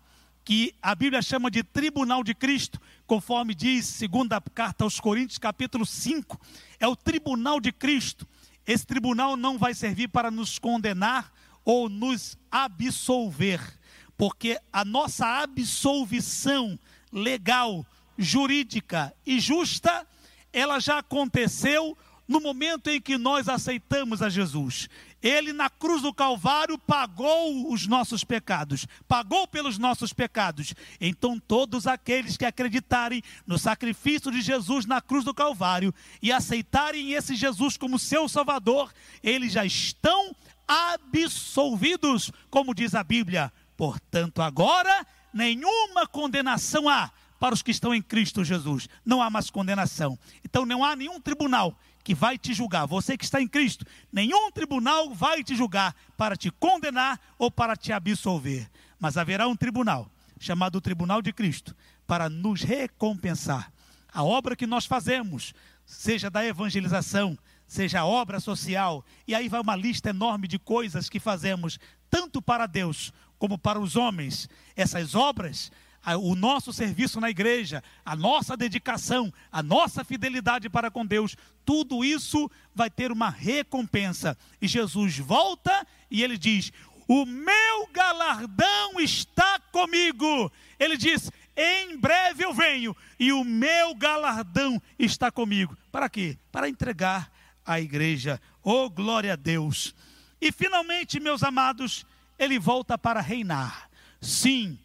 que 0.44 0.74
a 0.82 0.94
Bíblia 0.94 1.22
chama 1.22 1.50
de 1.50 1.62
tribunal 1.62 2.24
de 2.24 2.34
Cristo, 2.34 2.80
conforme 3.06 3.54
diz 3.54 3.86
segunda 3.86 4.40
carta 4.40 4.84
aos 4.84 4.98
Coríntios, 4.98 5.38
capítulo 5.38 5.86
5, 5.86 6.38
é 6.80 6.86
o 6.86 6.96
tribunal 6.96 7.60
de 7.60 7.70
Cristo. 7.70 8.26
Esse 8.66 8.86
tribunal 8.86 9.36
não 9.36 9.56
vai 9.56 9.72
servir 9.72 10.08
para 10.08 10.30
nos 10.30 10.58
condenar 10.58 11.32
ou 11.64 11.88
nos 11.88 12.36
absolver 12.50 13.78
porque 14.18 14.58
a 14.72 14.84
nossa 14.84 15.24
absolvição 15.42 16.76
legal, 17.12 17.86
jurídica 18.18 19.14
e 19.24 19.38
justa, 19.38 20.04
ela 20.52 20.80
já 20.80 20.98
aconteceu 20.98 21.96
no 22.26 22.40
momento 22.40 22.90
em 22.90 23.00
que 23.00 23.16
nós 23.16 23.48
aceitamos 23.48 24.20
a 24.20 24.28
Jesus. 24.28 24.90
Ele 25.22 25.52
na 25.52 25.68
cruz 25.68 26.02
do 26.02 26.14
Calvário 26.14 26.78
pagou 26.78 27.72
os 27.72 27.86
nossos 27.86 28.22
pecados, 28.22 28.86
pagou 29.06 29.46
pelos 29.46 29.78
nossos 29.78 30.12
pecados. 30.12 30.74
Então, 31.00 31.38
todos 31.40 31.86
aqueles 31.86 32.36
que 32.36 32.44
acreditarem 32.44 33.22
no 33.46 33.58
sacrifício 33.58 34.30
de 34.30 34.40
Jesus 34.40 34.86
na 34.86 35.00
cruz 35.00 35.24
do 35.24 35.34
Calvário 35.34 35.92
e 36.22 36.30
aceitarem 36.30 37.12
esse 37.12 37.34
Jesus 37.34 37.76
como 37.76 37.98
seu 37.98 38.28
Salvador, 38.28 38.92
eles 39.22 39.52
já 39.52 39.64
estão 39.64 40.34
absolvidos, 40.66 42.30
como 42.50 42.74
diz 42.74 42.94
a 42.94 43.02
Bíblia. 43.02 43.52
Portanto, 43.76 44.42
agora 44.42 45.06
nenhuma 45.32 46.06
condenação 46.06 46.88
há 46.88 47.10
para 47.38 47.54
os 47.54 47.62
que 47.62 47.70
estão 47.70 47.94
em 47.94 48.02
Cristo 48.02 48.44
Jesus. 48.44 48.88
Não 49.04 49.22
há 49.22 49.30
mais 49.30 49.50
condenação. 49.50 50.18
Então 50.44 50.66
não 50.66 50.84
há 50.84 50.96
nenhum 50.96 51.20
tribunal 51.20 51.78
que 52.08 52.14
vai 52.14 52.38
te 52.38 52.54
julgar. 52.54 52.86
Você 52.86 53.18
que 53.18 53.24
está 53.26 53.38
em 53.38 53.46
Cristo, 53.46 53.84
nenhum 54.10 54.50
tribunal 54.50 55.12
vai 55.12 55.44
te 55.44 55.54
julgar 55.54 55.94
para 56.16 56.38
te 56.38 56.50
condenar 56.50 57.20
ou 57.38 57.50
para 57.50 57.76
te 57.76 57.92
absolver. 57.92 58.66
Mas 58.98 59.18
haverá 59.18 59.46
um 59.46 59.54
tribunal, 59.54 60.10
chamado 60.40 60.80
Tribunal 60.80 61.20
de 61.20 61.34
Cristo, 61.34 61.76
para 62.06 62.30
nos 62.30 62.62
recompensar. 62.62 63.70
A 64.10 64.24
obra 64.24 64.56
que 64.56 64.66
nós 64.66 64.86
fazemos, 64.86 65.52
seja 65.84 66.30
da 66.30 66.42
evangelização, 66.42 67.38
seja 67.66 68.00
a 68.00 68.06
obra 68.06 68.40
social, 68.40 69.04
e 69.26 69.34
aí 69.34 69.46
vai 69.46 69.60
uma 69.60 69.76
lista 69.76 70.08
enorme 70.08 70.48
de 70.48 70.58
coisas 70.58 71.10
que 71.10 71.20
fazemos, 71.20 71.78
tanto 72.08 72.40
para 72.40 72.64
Deus 72.64 73.12
como 73.38 73.58
para 73.58 73.78
os 73.78 73.96
homens. 73.96 74.48
Essas 74.74 75.14
obras, 75.14 75.70
o 76.16 76.34
nosso 76.34 76.72
serviço 76.72 77.20
na 77.20 77.28
igreja, 77.28 77.82
a 78.04 78.16
nossa 78.16 78.56
dedicação, 78.56 79.32
a 79.50 79.62
nossa 79.62 80.04
fidelidade 80.04 80.68
para 80.68 80.90
com 80.90 81.04
Deus, 81.04 81.36
tudo 81.64 82.04
isso 82.04 82.50
vai 82.74 82.88
ter 82.88 83.12
uma 83.12 83.28
recompensa. 83.28 84.36
E 84.60 84.66
Jesus 84.66 85.18
volta 85.18 85.86
e 86.10 86.22
ele 86.22 86.38
diz: 86.38 86.72
O 87.06 87.26
meu 87.26 87.86
galardão 87.92 89.00
está 89.00 89.58
comigo. 89.70 90.50
Ele 90.78 90.96
diz: 90.96 91.30
Em 91.56 91.98
breve 91.98 92.44
eu 92.44 92.54
venho 92.54 92.96
e 93.18 93.32
o 93.32 93.44
meu 93.44 93.94
galardão 93.94 94.80
está 94.98 95.30
comigo. 95.30 95.76
Para 95.92 96.08
quê? 96.08 96.38
Para 96.50 96.68
entregar 96.68 97.30
à 97.66 97.80
igreja. 97.80 98.40
Oh, 98.62 98.88
glória 98.88 99.34
a 99.34 99.36
Deus. 99.36 99.94
E 100.40 100.52
finalmente, 100.52 101.20
meus 101.20 101.42
amados, 101.42 102.06
ele 102.38 102.58
volta 102.58 102.96
para 102.96 103.20
reinar. 103.20 103.90
Sim, 104.20 104.78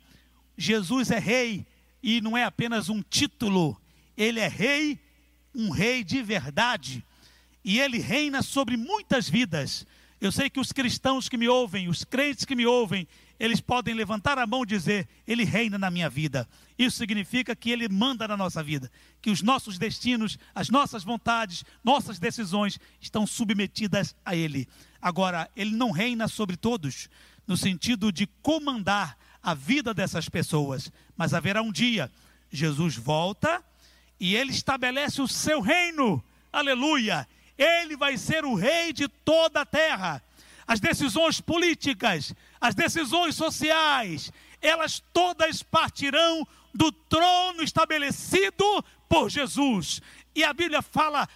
Jesus 0.57 1.11
é 1.11 1.19
rei 1.19 1.65
e 2.01 2.21
não 2.21 2.37
é 2.37 2.43
apenas 2.43 2.89
um 2.89 3.01
título, 3.01 3.79
ele 4.17 4.39
é 4.39 4.47
rei, 4.47 4.99
um 5.55 5.69
rei 5.69 6.03
de 6.03 6.21
verdade, 6.21 7.03
e 7.63 7.79
ele 7.79 7.97
reina 7.97 8.41
sobre 8.41 8.75
muitas 8.75 9.29
vidas. 9.29 9.85
Eu 10.19 10.31
sei 10.31 10.49
que 10.49 10.59
os 10.59 10.71
cristãos 10.71 11.27
que 11.27 11.37
me 11.37 11.47
ouvem, 11.47 11.89
os 11.89 12.03
crentes 12.03 12.45
que 12.45 12.55
me 12.55 12.65
ouvem, 12.65 13.07
eles 13.39 13.59
podem 13.59 13.93
levantar 13.93 14.37
a 14.37 14.47
mão 14.47 14.63
e 14.63 14.67
dizer: 14.67 15.07
Ele 15.27 15.43
reina 15.43 15.77
na 15.77 15.91
minha 15.91 16.09
vida. 16.09 16.47
Isso 16.77 16.97
significa 16.97 17.55
que 17.55 17.71
Ele 17.71 17.89
manda 17.89 18.25
na 18.25 18.37
nossa 18.37 18.63
vida, 18.63 18.89
que 19.21 19.29
os 19.29 19.41
nossos 19.41 19.77
destinos, 19.77 20.37
as 20.55 20.69
nossas 20.69 21.03
vontades, 21.03 21.65
nossas 21.83 22.19
decisões 22.19 22.79
estão 23.01 23.27
submetidas 23.27 24.15
a 24.23 24.33
Ele. 24.33 24.65
Agora, 25.01 25.49
Ele 25.57 25.75
não 25.75 25.91
reina 25.91 26.27
sobre 26.29 26.55
todos, 26.55 27.09
no 27.45 27.57
sentido 27.57 28.11
de 28.11 28.27
comandar 28.41 29.17
a 29.43 29.53
vida 29.53 29.93
dessas 29.93 30.29
pessoas. 30.29 30.89
Mas 31.17 31.33
haverá 31.33 31.61
um 31.61 31.71
dia, 31.71 32.09
Jesus 32.49 32.95
volta 32.95 33.61
e 34.19 34.35
ele 34.35 34.51
estabelece 34.51 35.21
o 35.21 35.27
seu 35.27 35.59
reino. 35.59 36.23
Aleluia! 36.51 37.27
Ele 37.57 37.97
vai 37.97 38.17
ser 38.17 38.45
o 38.45 38.55
rei 38.55 38.93
de 38.93 39.07
toda 39.07 39.61
a 39.61 39.65
terra. 39.65 40.23
As 40.65 40.79
decisões 40.79 41.41
políticas, 41.41 42.33
as 42.59 42.73
decisões 42.73 43.35
sociais, 43.35 44.31
elas 44.61 45.03
todas 45.11 45.61
partirão 45.61 46.47
do 46.73 46.91
trono 46.91 47.61
estabelecido 47.61 48.83
por 49.09 49.29
Jesus. 49.29 50.01
E 50.33 50.43
a 50.43 50.53
Bíblia 50.53 50.81
fala, 50.81 51.27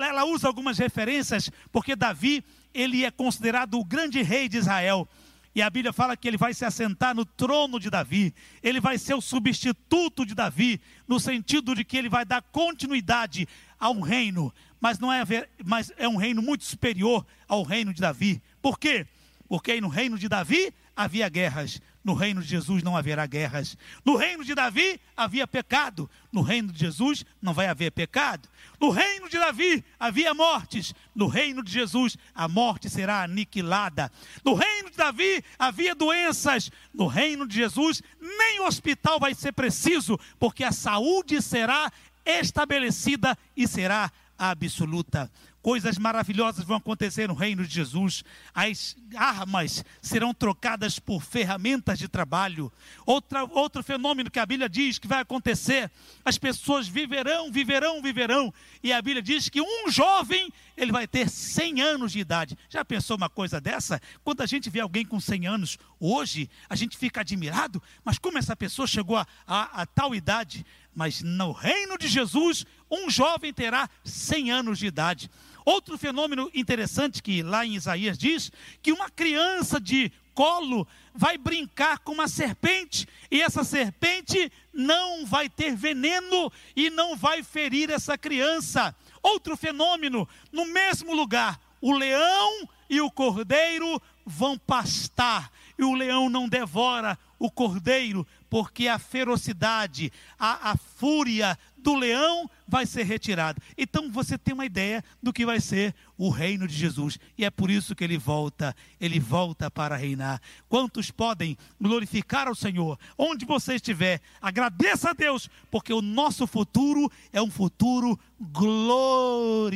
ela 0.00 0.24
usa 0.24 0.46
algumas 0.46 0.78
referências, 0.78 1.50
porque 1.72 1.96
Davi, 1.96 2.44
ele 2.72 3.04
é 3.04 3.10
considerado 3.10 3.78
o 3.78 3.84
grande 3.84 4.22
rei 4.22 4.48
de 4.48 4.56
Israel. 4.56 5.08
E 5.54 5.62
a 5.62 5.70
Bíblia 5.70 5.92
fala 5.92 6.16
que 6.16 6.26
ele 6.26 6.36
vai 6.36 6.52
se 6.52 6.64
assentar 6.64 7.14
no 7.14 7.24
trono 7.24 7.78
de 7.78 7.88
Davi, 7.88 8.34
ele 8.60 8.80
vai 8.80 8.98
ser 8.98 9.14
o 9.14 9.20
substituto 9.20 10.26
de 10.26 10.34
Davi, 10.34 10.80
no 11.06 11.20
sentido 11.20 11.74
de 11.74 11.84
que 11.84 11.96
ele 11.96 12.08
vai 12.08 12.24
dar 12.24 12.42
continuidade 12.42 13.46
a 13.78 13.88
um 13.88 14.00
reino, 14.00 14.52
mas 14.80 14.98
não 14.98 15.12
é, 15.12 15.22
mas 15.64 15.92
é 15.96 16.08
um 16.08 16.16
reino 16.16 16.42
muito 16.42 16.64
superior 16.64 17.24
ao 17.46 17.62
reino 17.62 17.94
de 17.94 18.00
Davi. 18.00 18.42
Por 18.60 18.78
quê? 18.78 19.06
Porque 19.46 19.80
no 19.80 19.88
reino 19.88 20.18
de 20.18 20.28
Davi 20.28 20.74
havia 20.96 21.28
guerras, 21.28 21.80
no 22.04 22.12
reino 22.12 22.42
de 22.42 22.48
Jesus 22.48 22.82
não 22.82 22.94
haverá 22.94 23.24
guerras. 23.24 23.78
No 24.04 24.14
reino 24.16 24.44
de 24.44 24.54
Davi 24.54 25.00
havia 25.16 25.46
pecado. 25.46 26.08
No 26.30 26.42
reino 26.42 26.70
de 26.70 26.78
Jesus 26.78 27.24
não 27.40 27.54
vai 27.54 27.66
haver 27.66 27.90
pecado. 27.92 28.46
No 28.78 28.90
reino 28.90 29.26
de 29.26 29.38
Davi 29.38 29.82
havia 29.98 30.34
mortes. 30.34 30.94
No 31.14 31.26
reino 31.26 31.62
de 31.62 31.72
Jesus 31.72 32.18
a 32.34 32.46
morte 32.46 32.90
será 32.90 33.22
aniquilada. 33.22 34.12
No 34.44 34.52
reino 34.52 34.90
de 34.90 34.96
Davi 34.98 35.42
havia 35.58 35.94
doenças. 35.94 36.70
No 36.92 37.06
reino 37.06 37.46
de 37.48 37.56
Jesus 37.56 38.02
nem 38.20 38.60
hospital 38.60 39.18
vai 39.18 39.34
ser 39.34 39.52
preciso, 39.52 40.20
porque 40.38 40.62
a 40.62 40.72
saúde 40.72 41.40
será 41.40 41.90
estabelecida 42.26 43.36
e 43.56 43.66
será 43.66 44.12
absoluta. 44.38 45.30
Coisas 45.64 45.96
maravilhosas 45.96 46.62
vão 46.62 46.76
acontecer 46.76 47.26
no 47.26 47.32
reino 47.32 47.66
de 47.66 47.72
Jesus. 47.72 48.22
As 48.52 48.94
armas 49.16 49.82
serão 50.02 50.34
trocadas 50.34 50.98
por 50.98 51.22
ferramentas 51.22 51.98
de 51.98 52.06
trabalho. 52.06 52.70
Outra, 53.06 53.44
outro 53.44 53.82
fenômeno 53.82 54.30
que 54.30 54.38
a 54.38 54.44
Bíblia 54.44 54.68
diz 54.68 54.98
que 54.98 55.08
vai 55.08 55.20
acontecer: 55.22 55.90
as 56.22 56.36
pessoas 56.36 56.86
viverão, 56.86 57.50
viverão, 57.50 58.02
viverão. 58.02 58.52
E 58.82 58.92
a 58.92 59.00
Bíblia 59.00 59.22
diz 59.22 59.48
que 59.48 59.62
um 59.62 59.90
jovem 59.90 60.52
ele 60.76 60.92
vai 60.92 61.06
ter 61.06 61.30
100 61.30 61.80
anos 61.80 62.12
de 62.12 62.18
idade. 62.18 62.58
Já 62.68 62.84
pensou 62.84 63.16
uma 63.16 63.30
coisa 63.30 63.58
dessa? 63.58 64.02
Quando 64.22 64.42
a 64.42 64.46
gente 64.46 64.68
vê 64.68 64.80
alguém 64.80 65.06
com 65.06 65.18
100 65.18 65.46
anos 65.46 65.78
hoje, 65.98 66.50
a 66.68 66.76
gente 66.76 66.98
fica 66.98 67.22
admirado. 67.22 67.82
Mas 68.04 68.18
como 68.18 68.36
essa 68.36 68.54
pessoa 68.54 68.86
chegou 68.86 69.16
a, 69.16 69.26
a, 69.46 69.80
a 69.80 69.86
tal 69.86 70.14
idade? 70.14 70.66
Mas 70.94 71.22
no 71.22 71.52
reino 71.52 71.98
de 71.98 72.06
Jesus, 72.06 72.64
um 72.90 73.10
jovem 73.10 73.52
terá 73.52 73.88
100 74.04 74.50
anos 74.50 74.78
de 74.78 74.86
idade. 74.86 75.30
Outro 75.64 75.96
fenômeno 75.96 76.50
interessante 76.54 77.22
que 77.22 77.42
lá 77.42 77.64
em 77.64 77.74
Isaías 77.74 78.18
diz 78.18 78.52
que 78.82 78.92
uma 78.92 79.08
criança 79.08 79.80
de 79.80 80.12
colo 80.34 80.86
vai 81.14 81.38
brincar 81.38 82.00
com 82.00 82.12
uma 82.12 82.28
serpente 82.28 83.06
e 83.30 83.40
essa 83.40 83.64
serpente 83.64 84.50
não 84.72 85.24
vai 85.24 85.48
ter 85.48 85.74
veneno 85.74 86.52
e 86.76 86.90
não 86.90 87.16
vai 87.16 87.42
ferir 87.42 87.90
essa 87.90 88.18
criança. 88.18 88.94
Outro 89.22 89.56
fenômeno, 89.56 90.28
no 90.52 90.66
mesmo 90.66 91.14
lugar, 91.14 91.58
o 91.80 91.92
leão 91.92 92.68
e 92.90 93.00
o 93.00 93.10
cordeiro 93.10 94.00
vão 94.26 94.58
pastar 94.58 95.50
e 95.78 95.84
o 95.84 95.94
leão 95.94 96.28
não 96.28 96.48
devora 96.48 97.18
o 97.38 97.50
cordeiro, 97.50 98.26
porque 98.48 98.88
a 98.88 98.98
ferocidade, 98.98 100.12
a, 100.38 100.70
a 100.70 100.76
fúria 100.76 101.58
do 101.84 101.94
leão 101.94 102.50
vai 102.66 102.86
ser 102.86 103.02
retirada. 103.04 103.62
Então 103.76 104.10
você 104.10 104.38
tem 104.38 104.54
uma 104.54 104.64
ideia 104.64 105.04
do 105.22 105.34
que 105.34 105.44
vai 105.44 105.60
ser 105.60 105.94
o 106.16 106.30
reino 106.30 106.66
de 106.66 106.74
Jesus. 106.74 107.18
E 107.36 107.44
é 107.44 107.50
por 107.50 107.70
isso 107.70 107.94
que 107.94 108.02
ele 108.02 108.16
volta, 108.16 108.74
ele 108.98 109.20
volta 109.20 109.70
para 109.70 109.94
reinar. 109.94 110.40
Quantos 110.66 111.10
podem 111.10 111.58
glorificar 111.78 112.48
ao 112.48 112.54
Senhor? 112.54 112.98
Onde 113.18 113.44
você 113.44 113.74
estiver, 113.74 114.22
agradeça 114.40 115.10
a 115.10 115.12
Deus, 115.12 115.50
porque 115.70 115.92
o 115.92 116.00
nosso 116.00 116.46
futuro 116.46 117.12
é 117.30 117.42
um 117.42 117.50
futuro 117.50 118.18
glorioso. 118.40 119.74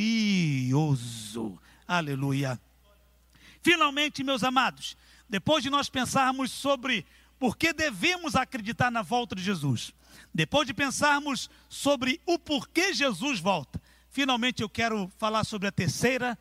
Aleluia. 1.86 2.58
Finalmente, 3.60 4.24
meus 4.24 4.42
amados, 4.42 4.96
depois 5.28 5.62
de 5.62 5.68
nós 5.68 5.90
pensarmos 5.90 6.50
sobre 6.50 7.04
por 7.38 7.56
que 7.56 7.72
devemos 7.72 8.34
acreditar 8.34 8.90
na 8.90 9.02
volta 9.02 9.34
de 9.34 9.42
Jesus, 9.42 9.92
depois 10.34 10.66
de 10.66 10.74
pensarmos 10.74 11.48
sobre 11.68 12.20
o 12.26 12.38
porquê 12.38 12.92
Jesus 12.92 13.40
volta, 13.40 13.80
finalmente 14.10 14.62
eu 14.62 14.68
quero 14.68 15.10
falar 15.18 15.44
sobre 15.44 15.68
a 15.68 15.72
terceira, 15.72 16.38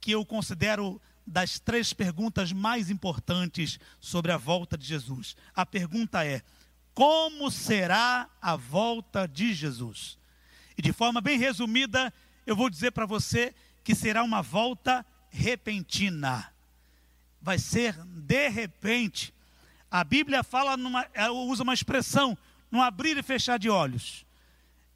que 0.00 0.12
eu 0.12 0.24
considero 0.24 1.00
das 1.26 1.58
três 1.58 1.92
perguntas 1.92 2.52
mais 2.52 2.90
importantes 2.90 3.78
sobre 4.00 4.32
a 4.32 4.36
volta 4.36 4.76
de 4.76 4.86
Jesus. 4.86 5.36
A 5.54 5.64
pergunta 5.64 6.24
é: 6.24 6.42
como 6.94 7.50
será 7.50 8.28
a 8.40 8.56
volta 8.56 9.26
de 9.26 9.54
Jesus? 9.54 10.18
E 10.76 10.82
de 10.82 10.92
forma 10.92 11.20
bem 11.20 11.38
resumida, 11.38 12.12
eu 12.46 12.56
vou 12.56 12.68
dizer 12.68 12.90
para 12.90 13.06
você 13.06 13.54
que 13.84 13.94
será 13.94 14.22
uma 14.22 14.42
volta 14.42 15.04
repentina. 15.30 16.52
Vai 17.40 17.58
ser 17.58 17.94
de 18.04 18.48
repente. 18.48 19.32
A 19.92 20.02
Bíblia 20.04 20.42
fala 20.42 20.74
numa, 20.74 21.06
usa 21.50 21.62
uma 21.62 21.74
expressão 21.74 22.36
no 22.70 22.80
abrir 22.80 23.18
e 23.18 23.22
fechar 23.22 23.58
de 23.58 23.68
olhos. 23.68 24.24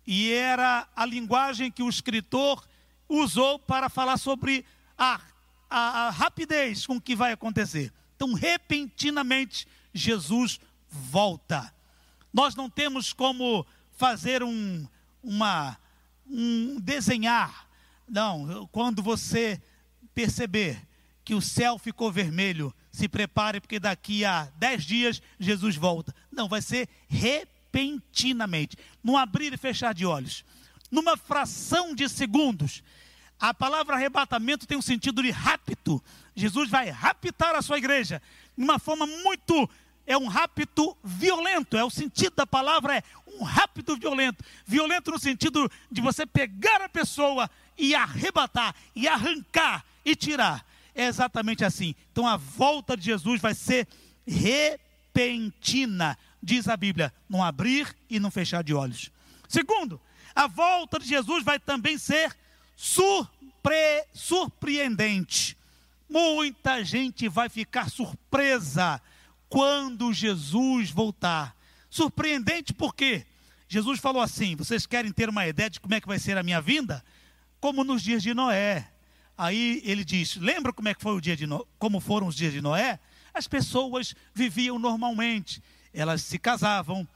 E 0.06 0.32
era 0.32 0.88
a 0.96 1.04
linguagem 1.04 1.70
que 1.70 1.82
o 1.82 1.88
escritor 1.90 2.66
usou 3.06 3.58
para 3.58 3.90
falar 3.90 4.16
sobre 4.16 4.64
a, 4.96 5.20
a, 5.68 6.06
a 6.06 6.10
rapidez 6.10 6.86
com 6.86 6.98
que 6.98 7.14
vai 7.14 7.30
acontecer. 7.30 7.92
Então, 8.14 8.32
repentinamente, 8.32 9.68
Jesus 9.92 10.58
volta. 10.88 11.70
Nós 12.32 12.54
não 12.54 12.70
temos 12.70 13.12
como 13.12 13.66
fazer 13.98 14.42
um, 14.42 14.88
uma, 15.22 15.76
um 16.26 16.80
desenhar. 16.80 17.68
Não, 18.08 18.66
quando 18.72 19.02
você 19.02 19.60
perceber 20.14 20.80
que 21.22 21.34
o 21.34 21.42
céu 21.42 21.78
ficou 21.78 22.10
vermelho, 22.10 22.74
se 22.96 23.08
prepare, 23.08 23.60
porque 23.60 23.78
daqui 23.78 24.24
a 24.24 24.48
dez 24.56 24.84
dias 24.84 25.20
Jesus 25.38 25.76
volta. 25.76 26.14
Não, 26.32 26.48
vai 26.48 26.62
ser 26.62 26.88
repentinamente 27.08 28.76
num 29.04 29.18
abrir 29.18 29.52
e 29.52 29.58
fechar 29.58 29.92
de 29.92 30.06
olhos, 30.06 30.44
numa 30.90 31.16
fração 31.16 31.94
de 31.94 32.08
segundos. 32.08 32.82
A 33.38 33.52
palavra 33.52 33.96
arrebatamento 33.96 34.66
tem 34.66 34.78
um 34.78 34.82
sentido 34.82 35.22
de 35.22 35.30
rapto. 35.30 36.02
Jesus 36.34 36.70
vai 36.70 36.88
raptar 36.88 37.54
a 37.54 37.60
sua 37.60 37.76
igreja 37.76 38.22
de 38.56 38.64
uma 38.64 38.78
forma 38.78 39.06
muito 39.06 39.68
é 40.06 40.16
um 40.16 40.26
rapto 40.26 40.96
violento, 41.04 41.76
é 41.76 41.84
o 41.84 41.90
sentido 41.90 42.34
da 42.36 42.46
palavra 42.46 42.96
é 42.96 43.02
um 43.26 43.42
rapto 43.42 43.96
violento. 43.96 44.42
Violento 44.64 45.10
no 45.10 45.18
sentido 45.18 45.70
de 45.90 46.00
você 46.00 46.24
pegar 46.24 46.80
a 46.80 46.88
pessoa 46.88 47.50
e 47.76 47.94
arrebatar, 47.94 48.74
e 48.94 49.06
arrancar 49.06 49.84
e 50.02 50.16
tirar. 50.16 50.64
É 50.96 51.06
exatamente 51.06 51.64
assim. 51.64 51.94
Então 52.10 52.26
a 52.26 52.36
volta 52.36 52.96
de 52.96 53.04
Jesus 53.04 53.40
vai 53.40 53.54
ser 53.54 53.86
repentina 54.26 56.18
diz 56.46 56.68
a 56.68 56.76
Bíblia, 56.76 57.12
não 57.28 57.42
abrir 57.42 57.94
e 58.08 58.20
não 58.20 58.30
fechar 58.30 58.62
de 58.62 58.72
olhos. 58.72 59.10
Segundo, 59.48 60.00
a 60.34 60.46
volta 60.46 60.98
de 60.98 61.06
Jesus 61.08 61.42
vai 61.42 61.58
também 61.58 61.98
ser 61.98 62.34
surpre, 62.76 64.06
surpreendente. 64.12 65.56
Muita 66.08 66.84
gente 66.84 67.28
vai 67.28 67.48
ficar 67.48 67.90
surpresa 67.90 69.02
quando 69.48 70.12
Jesus 70.12 70.90
voltar. 70.90 71.56
Surpreendente 71.90 72.72
por 72.72 72.94
quê? 72.94 73.26
Jesus 73.68 73.98
falou 73.98 74.22
assim: 74.22 74.54
vocês 74.54 74.86
querem 74.86 75.10
ter 75.10 75.28
uma 75.28 75.48
ideia 75.48 75.68
de 75.68 75.80
como 75.80 75.94
é 75.94 76.00
que 76.00 76.06
vai 76.06 76.20
ser 76.20 76.38
a 76.38 76.44
minha 76.44 76.60
vinda? 76.60 77.04
Como 77.58 77.82
nos 77.82 78.02
dias 78.02 78.22
de 78.22 78.34
Noé. 78.34 78.88
Aí 79.36 79.82
ele 79.84 80.04
diz: 80.04 80.36
lembra 80.36 80.72
como 80.72 80.88
é 80.88 80.94
que 80.94 81.02
foi 81.02 81.14
o 81.14 81.20
dia 81.20 81.36
de 81.36 81.46
no... 81.46 81.66
como 81.78 82.00
foram 82.00 82.26
os 82.26 82.34
dias 82.34 82.52
de 82.52 82.60
Noé? 82.60 82.98
As 83.34 83.46
pessoas 83.46 84.14
viviam 84.34 84.78
normalmente, 84.78 85.62
elas 85.92 86.22
se 86.22 86.38
casavam, 86.38 87.06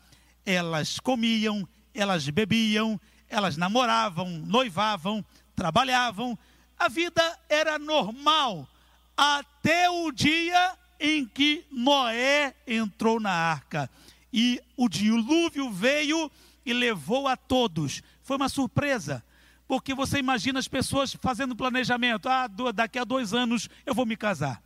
elas 0.45 1.01
comiam, 1.01 1.67
elas 1.95 2.29
bebiam, 2.29 3.01
elas 3.29 3.57
namoravam, 3.57 4.29
noivavam, 4.29 5.25
trabalhavam. 5.55 6.39
A 6.79 6.89
vida 6.89 7.39
era 7.49 7.79
normal 7.79 8.69
até 9.17 9.89
o 9.89 10.11
dia 10.11 10.77
em 10.99 11.27
que 11.27 11.65
Noé 11.71 12.55
entrou 12.67 13.19
na 13.19 13.33
arca. 13.33 13.89
E 14.33 14.63
o 14.77 14.89
dilúvio 14.89 15.71
veio 15.71 16.31
e 16.65 16.73
levou 16.73 17.27
a 17.27 17.37
todos. 17.37 18.03
Foi 18.23 18.37
uma 18.37 18.49
surpresa, 18.49 19.25
porque 19.71 19.95
você 19.95 20.19
imagina 20.19 20.59
as 20.59 20.67
pessoas 20.67 21.17
fazendo 21.21 21.55
planejamento: 21.55 22.29
ah, 22.29 22.49
daqui 22.75 22.99
a 22.99 23.05
dois 23.05 23.33
anos 23.33 23.69
eu 23.87 23.95
vou 23.95 24.05
me 24.05 24.17
casar, 24.17 24.61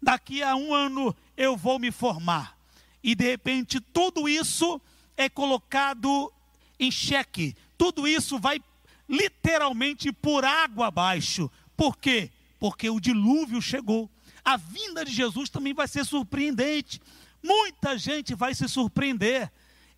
daqui 0.00 0.42
a 0.42 0.56
um 0.56 0.72
ano 0.72 1.14
eu 1.36 1.54
vou 1.54 1.78
me 1.78 1.92
formar 1.92 2.56
e 3.04 3.14
de 3.14 3.24
repente 3.24 3.78
tudo 3.78 4.26
isso 4.26 4.80
é 5.18 5.28
colocado 5.28 6.32
em 6.80 6.90
xeque. 6.90 7.54
Tudo 7.76 8.08
isso 8.08 8.38
vai 8.38 8.58
literalmente 9.06 10.10
por 10.10 10.46
água 10.46 10.86
abaixo. 10.86 11.50
Por 11.76 11.98
quê? 11.98 12.30
Porque 12.58 12.88
o 12.88 12.98
dilúvio 12.98 13.60
chegou. 13.60 14.10
A 14.42 14.56
vinda 14.56 15.04
de 15.04 15.12
Jesus 15.12 15.50
também 15.50 15.74
vai 15.74 15.86
ser 15.86 16.06
surpreendente. 16.06 17.02
Muita 17.44 17.98
gente 17.98 18.34
vai 18.34 18.54
se 18.54 18.66
surpreender. 18.66 19.52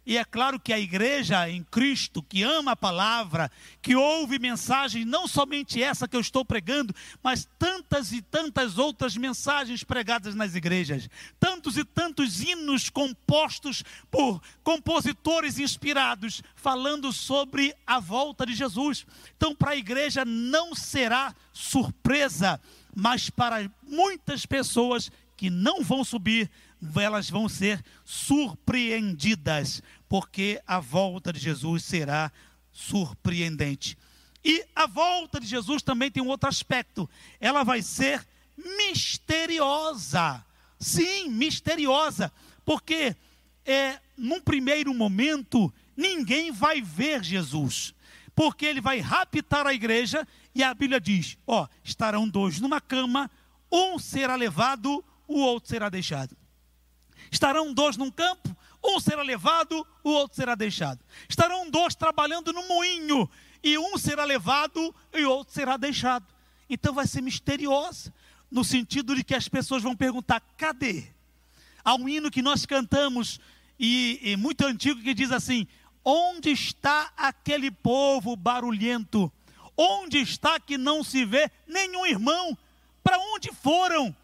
E 0.07 0.17
é 0.17 0.25
claro 0.25 0.59
que 0.59 0.73
a 0.73 0.81
igreja 0.81 1.49
em 1.49 1.63
Cristo, 1.63 2.23
que 2.23 2.43
ama 2.43 2.73
a 2.73 2.77
palavra, 2.77 3.51
que 3.83 3.95
ouve 3.95 4.39
mensagens, 4.39 5.07
não 5.07 5.29
somente 5.29 5.83
essa 5.83 6.09
que 6.09 6.17
eu 6.17 6.21
estou 6.21 6.45
pregando, 6.45 6.95
mas 7.23 7.47
tantas 7.59 8.11
e 8.11 8.23
tantas 8.23 8.79
outras 8.79 9.15
mensagens 9.17 9.85
pregadas 9.85 10.35
nas 10.35 10.55
igrejas, 10.55 11.09
tantos 11.39 11.77
e 11.77 11.85
tantos 11.85 12.41
hinos 12.41 12.89
compostos 12.89 13.85
por 14.11 14.43
compositores 14.63 15.59
inspirados, 15.59 16.43
falando 16.57 17.13
sobre 17.13 17.75
a 17.87 18.01
volta 18.01 18.47
de 18.47 18.55
Jesus. 18.55 19.07
Então, 19.37 19.55
para 19.55 19.73
a 19.73 19.77
igreja 19.77 20.25
não 20.25 20.75
será 20.75 21.35
surpresa, 21.53 22.59
mas 22.97 23.29
para 23.29 23.71
muitas 23.83 24.47
pessoas 24.47 25.13
que 25.37 25.51
não 25.51 25.83
vão 25.83 26.05
subir 26.05 26.51
elas 26.97 27.29
vão 27.29 27.49
ser 27.49 27.85
surpreendidas, 28.05 29.83
porque 30.09 30.61
a 30.67 30.81
volta 30.81 31.33
de 31.33 31.39
Jesus 31.39 31.85
será 31.85 32.33
surpreendente. 32.73 33.97
E 34.45 34.65
a 34.75 34.87
volta 34.87 35.39
de 35.39 35.47
Jesus 35.47 35.83
também 35.83 36.11
tem 36.11 36.23
um 36.23 36.29
outro 36.29 36.49
aspecto, 36.49 37.09
ela 37.39 37.63
vai 37.63 37.83
ser 37.83 38.27
misteriosa. 38.57 40.45
Sim, 40.79 41.29
misteriosa, 41.29 42.33
porque 42.65 43.15
é 43.67 44.01
num 44.17 44.41
primeiro 44.41 44.95
momento 44.95 45.73
ninguém 45.97 46.51
vai 46.51 46.81
ver 46.81 47.23
Jesus, 47.23 47.95
porque 48.35 48.65
ele 48.65 48.81
vai 48.81 48.99
raptar 49.01 49.67
a 49.67 49.75
igreja 49.75 50.27
e 50.55 50.63
a 50.63 50.73
Bíblia 50.73 51.01
diz: 51.01 51.37
ó, 51.47 51.69
estarão 51.85 52.27
dois 52.27 52.61
numa 52.61 52.81
cama, 52.81 53.31
um 53.71 53.99
será 53.99 54.35
levado, 54.37 55.05
o 55.29 55.39
outro 55.41 55.69
será 55.69 55.91
deixado. 55.91 56.40
Estarão 57.31 57.73
dois 57.73 57.97
num 57.97 58.11
campo, 58.11 58.57
um 58.83 58.99
será 58.99 59.23
levado, 59.23 59.87
o 60.03 60.11
outro 60.11 60.37
será 60.37 60.55
deixado. 60.55 61.01
Estarão 61.29 61.71
dois 61.71 61.95
trabalhando 61.95 62.53
no 62.53 62.67
moinho, 62.67 63.29
e 63.63 63.77
um 63.79 63.97
será 63.99 64.25
levado 64.25 64.95
e 65.13 65.25
o 65.25 65.31
outro 65.31 65.53
será 65.53 65.77
deixado. 65.77 66.27
Então 66.69 66.95
vai 66.95 67.07
ser 67.07 67.21
misteriosa, 67.21 68.13
no 68.51 68.65
sentido 68.65 69.15
de 69.15 69.23
que 69.23 69.35
as 69.35 69.49
pessoas 69.49 69.83
vão 69.83 69.95
perguntar: 69.95 70.41
cadê? 70.57 71.05
Há 71.85 71.95
um 71.95 72.09
hino 72.09 72.31
que 72.31 72.43
nós 72.43 72.65
cantamos, 72.65 73.39
e, 73.79 74.19
e 74.23 74.37
muito 74.37 74.65
antigo, 74.67 75.03
que 75.03 75.15
diz 75.15 75.31
assim: 75.31 75.67
Onde 76.05 76.51
está 76.51 77.13
aquele 77.17 77.71
povo 77.71 78.35
barulhento? 78.35 79.31
Onde 79.77 80.19
está 80.19 80.59
que 80.59 80.77
não 80.77 81.05
se 81.05 81.25
vê 81.25 81.51
nenhum 81.67 82.07
irmão? 82.07 82.57
Para 83.03 83.19
onde 83.19 83.51
foram? 83.53 84.15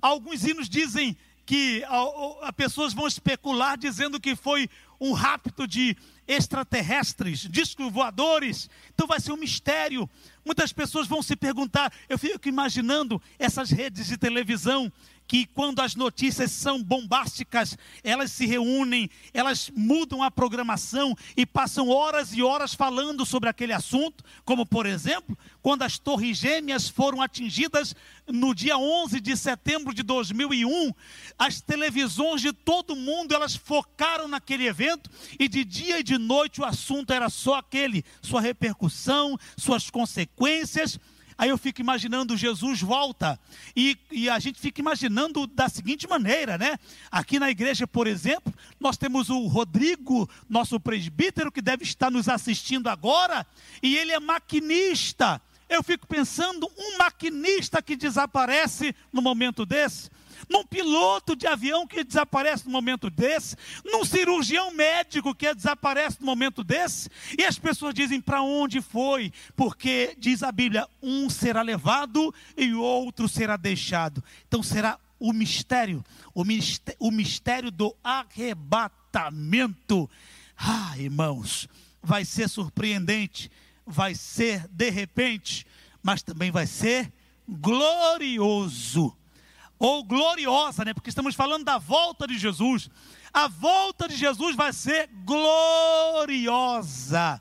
Alguns 0.00 0.44
hinos 0.44 0.68
dizem 0.68 1.16
que 1.48 1.82
a, 1.84 2.48
a, 2.48 2.52
pessoas 2.52 2.92
vão 2.92 3.06
especular 3.06 3.78
dizendo 3.78 4.20
que 4.20 4.36
foi 4.36 4.68
um 5.00 5.14
rapto 5.14 5.66
de 5.66 5.96
extraterrestres, 6.26 7.48
discos 7.48 7.90
voadores. 7.90 8.68
Então 8.92 9.06
vai 9.06 9.18
ser 9.18 9.32
um 9.32 9.36
mistério. 9.38 10.06
Muitas 10.44 10.74
pessoas 10.74 11.06
vão 11.06 11.22
se 11.22 11.34
perguntar. 11.34 11.90
Eu 12.06 12.18
fico 12.18 12.50
imaginando 12.50 13.18
essas 13.38 13.70
redes 13.70 14.08
de 14.08 14.18
televisão 14.18 14.92
que 15.28 15.44
quando 15.44 15.80
as 15.80 15.94
notícias 15.94 16.50
são 16.50 16.82
bombásticas, 16.82 17.76
elas 18.02 18.32
se 18.32 18.46
reúnem, 18.46 19.10
elas 19.34 19.70
mudam 19.76 20.22
a 20.22 20.30
programação 20.30 21.14
e 21.36 21.44
passam 21.44 21.90
horas 21.90 22.32
e 22.32 22.42
horas 22.42 22.72
falando 22.72 23.26
sobre 23.26 23.50
aquele 23.50 23.74
assunto, 23.74 24.24
como 24.42 24.64
por 24.64 24.86
exemplo, 24.86 25.38
quando 25.60 25.82
as 25.82 25.98
Torres 25.98 26.38
Gêmeas 26.38 26.88
foram 26.88 27.20
atingidas 27.20 27.94
no 28.26 28.54
dia 28.54 28.78
11 28.78 29.20
de 29.20 29.36
setembro 29.36 29.92
de 29.92 30.02
2001, 30.02 30.92
as 31.38 31.60
televisões 31.60 32.40
de 32.40 32.52
todo 32.52 32.96
mundo, 32.96 33.34
elas 33.34 33.54
focaram 33.54 34.28
naquele 34.28 34.66
evento 34.66 35.10
e 35.38 35.46
de 35.46 35.62
dia 35.62 36.00
e 36.00 36.02
de 36.02 36.16
noite 36.16 36.62
o 36.62 36.64
assunto 36.64 37.12
era 37.12 37.28
só 37.28 37.56
aquele, 37.56 38.02
sua 38.22 38.40
repercussão, 38.40 39.38
suas 39.58 39.90
consequências, 39.90 40.98
Aí 41.38 41.50
eu 41.50 41.56
fico 41.56 41.80
imaginando 41.80 42.36
Jesus 42.36 42.82
volta. 42.82 43.38
E, 43.76 43.96
e 44.10 44.28
a 44.28 44.40
gente 44.40 44.58
fica 44.58 44.80
imaginando 44.80 45.46
da 45.46 45.68
seguinte 45.68 46.08
maneira, 46.08 46.58
né? 46.58 46.76
Aqui 47.12 47.38
na 47.38 47.48
igreja, 47.48 47.86
por 47.86 48.08
exemplo, 48.08 48.52
nós 48.80 48.96
temos 48.96 49.30
o 49.30 49.46
Rodrigo, 49.46 50.28
nosso 50.48 50.80
presbítero, 50.80 51.52
que 51.52 51.62
deve 51.62 51.84
estar 51.84 52.10
nos 52.10 52.28
assistindo 52.28 52.88
agora, 52.88 53.46
e 53.80 53.96
ele 53.96 54.10
é 54.10 54.18
maquinista. 54.18 55.40
Eu 55.68 55.82
fico 55.84 56.08
pensando, 56.08 56.68
um 56.76 56.98
maquinista 56.98 57.80
que 57.80 57.94
desaparece 57.94 58.92
no 59.12 59.22
momento 59.22 59.64
desse 59.64 60.10
num 60.48 60.64
piloto 60.64 61.36
de 61.36 61.46
avião 61.46 61.86
que 61.86 62.02
desaparece 62.02 62.64
no 62.64 62.70
momento 62.72 63.10
desse, 63.10 63.54
num 63.84 64.04
cirurgião 64.04 64.72
médico 64.72 65.34
que 65.34 65.54
desaparece 65.54 66.18
no 66.20 66.26
momento 66.26 66.64
desse, 66.64 67.10
e 67.38 67.44
as 67.44 67.58
pessoas 67.58 67.92
dizem 67.94 68.20
para 68.20 68.42
onde 68.42 68.80
foi, 68.80 69.32
porque 69.54 70.16
diz 70.18 70.42
a 70.42 70.50
Bíblia: 70.50 70.88
um 71.02 71.28
será 71.28 71.62
levado 71.62 72.34
e 72.56 72.72
o 72.72 72.80
outro 72.80 73.28
será 73.28 73.56
deixado. 73.56 74.24
Então 74.46 74.62
será 74.62 74.98
o 75.18 75.32
mistério, 75.32 76.04
o 76.34 76.44
mistério, 76.44 76.98
o 77.00 77.10
mistério 77.10 77.70
do 77.70 77.94
arrebatamento. 78.02 78.88
Ah, 80.56 80.94
irmãos, 80.96 81.68
vai 82.02 82.24
ser 82.24 82.48
surpreendente, 82.48 83.50
vai 83.86 84.14
ser 84.14 84.66
de 84.68 84.90
repente, 84.90 85.66
mas 86.02 86.22
também 86.22 86.50
vai 86.50 86.66
ser 86.66 87.12
glorioso 87.48 89.17
ou 89.78 90.02
gloriosa, 90.02 90.84
né? 90.84 90.92
Porque 90.92 91.10
estamos 91.10 91.34
falando 91.34 91.64
da 91.64 91.78
volta 91.78 92.26
de 92.26 92.36
Jesus. 92.36 92.90
A 93.32 93.46
volta 93.46 94.08
de 94.08 94.16
Jesus 94.16 94.56
vai 94.56 94.72
ser 94.72 95.08
gloriosa. 95.24 97.40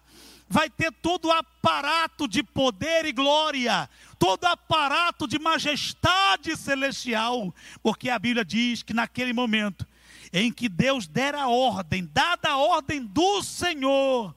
Vai 0.50 0.70
ter 0.70 0.92
todo 0.92 1.30
o 1.30 1.32
aparato 1.32 2.28
de 2.28 2.42
poder 2.42 3.06
e 3.06 3.12
glória, 3.12 3.90
todo 4.18 4.44
o 4.44 4.48
aparato 4.48 5.28
de 5.28 5.38
majestade 5.38 6.56
celestial, 6.56 7.54
porque 7.84 8.10
a 8.10 8.18
Bíblia 8.18 8.46
diz 8.46 8.82
que 8.82 8.94
naquele 8.94 9.34
momento 9.34 9.86
em 10.32 10.50
que 10.52 10.70
Deus 10.70 11.06
der 11.06 11.36
a 11.36 11.50
ordem, 11.50 12.10
dada 12.14 12.52
a 12.52 12.58
ordem 12.58 13.04
do 13.04 13.44
Senhor, 13.44 14.34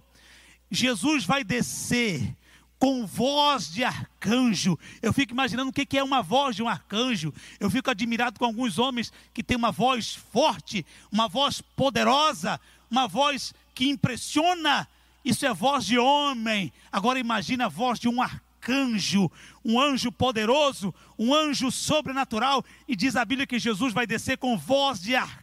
Jesus 0.69 1.25
vai 1.25 1.45
descer 1.45 2.37
com 2.81 3.07
voz 3.07 3.71
de 3.71 3.85
arcanjo. 3.85 4.77
Eu 5.03 5.13
fico 5.13 5.35
imaginando 5.35 5.69
o 5.69 5.73
que 5.73 5.99
é 5.99 6.03
uma 6.03 6.23
voz 6.23 6.57
de 6.57 6.63
um 6.63 6.69
arcanjo. 6.69 7.33
Eu 7.61 7.71
fico 7.71 7.91
admirado 7.91 8.39
com 8.39 8.47
alguns 8.47 8.79
homens 8.79 9.13
que 9.35 9.43
têm 9.43 9.57
uma 9.57 9.71
voz 9.71 10.15
forte, 10.33 10.85
uma 11.13 11.29
voz 11.29 11.61
poderosa, 11.61 12.59
uma 12.91 13.07
voz 13.07 13.55
que 13.75 13.91
impressiona. 13.91 14.89
Isso 15.23 15.45
é 15.45 15.53
voz 15.53 15.85
de 15.85 15.99
homem. 15.99 16.73
Agora 16.91 17.19
imagine 17.19 17.63
a 17.63 17.69
voz 17.69 18.01
de 18.01 18.09
um 18.09 18.23
arcanjo, 18.23 19.31
um 19.63 19.79
anjo 19.79 20.11
poderoso, 20.11 20.95
um 21.19 21.35
anjo 21.35 21.71
sobrenatural. 21.71 22.65
E 22.89 22.97
diz 22.97 23.15
a 23.15 23.27
Bíblia 23.27 23.47
que 23.47 23.59
Jesus 23.59 23.93
vai 23.93 24.07
descer 24.07 24.39
com 24.39 24.57
voz 24.57 25.03
de 25.03 25.15
arcanjo 25.15 25.40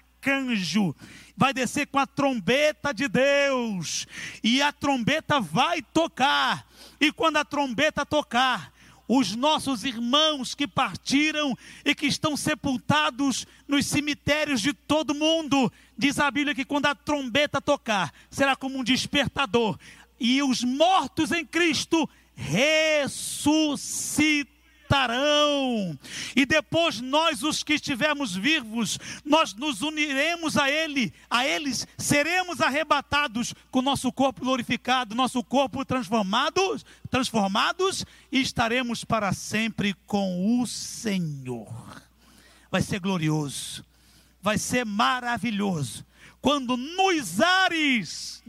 vai 1.36 1.53
descer 1.53 1.88
com 1.88 1.99
a 1.99 2.07
trombeta 2.07 2.93
de 2.93 3.07
Deus, 3.07 4.07
e 4.43 4.61
a 4.61 4.72
trombeta 4.72 5.39
vai 5.39 5.82
tocar, 5.82 6.68
e 6.99 7.11
quando 7.11 7.38
a 7.38 7.45
trombeta 7.45 8.05
tocar, 8.05 8.74
os 9.07 9.36
nossos 9.36 9.86
irmãos 9.86 10.53
que 10.53 10.68
partiram 10.68 11.57
e 11.86 11.95
que 11.95 12.07
estão 12.07 12.36
sepultados 12.36 13.47
nos 13.65 13.86
cemitérios 13.86 14.59
de 14.59 14.74
todo 14.74 15.15
mundo, 15.15 15.72
diz 15.97 16.20
a 16.20 16.30
Bíblia 16.30 16.53
que 16.53 16.65
quando 16.65 16.88
a 16.88 16.95
trombeta 16.95 17.61
tocar, 17.61 18.13
será 18.30 18.53
como 18.55 18.80
um 18.80 18.84
despertador, 18.84 19.80
e 20.20 20.43
os 20.43 20.63
mortos 20.63 21.32
em 21.32 21.45
Cristo 21.45 22.09
ressuscitarão 22.36 24.57
E 26.35 26.45
depois 26.45 27.01
nós, 27.01 27.43
os 27.43 27.63
que 27.63 27.73
estivermos 27.73 28.35
vivos, 28.35 28.99
nós 29.25 29.53
nos 29.53 29.81
uniremos 29.81 30.57
a 30.57 30.69
Ele, 30.69 31.13
a 31.29 31.45
eles 31.45 31.88
seremos 31.97 32.61
arrebatados 32.61 33.53
com 33.71 33.81
nosso 33.81 34.11
corpo 34.11 34.41
glorificado, 34.41 35.15
nosso 35.15 35.43
corpo 35.43 35.83
transformado, 35.83 36.61
transformados 37.09 38.05
e 38.31 38.41
estaremos 38.41 39.03
para 39.03 39.33
sempre 39.33 39.95
com 40.05 40.61
o 40.61 40.67
Senhor. 40.67 42.01
Vai 42.71 42.81
ser 42.81 42.99
glorioso, 42.99 43.85
vai 44.41 44.57
ser 44.57 44.85
maravilhoso. 44.85 46.05
Quando 46.41 46.77
nos 46.77 47.41
ares, 47.41 48.43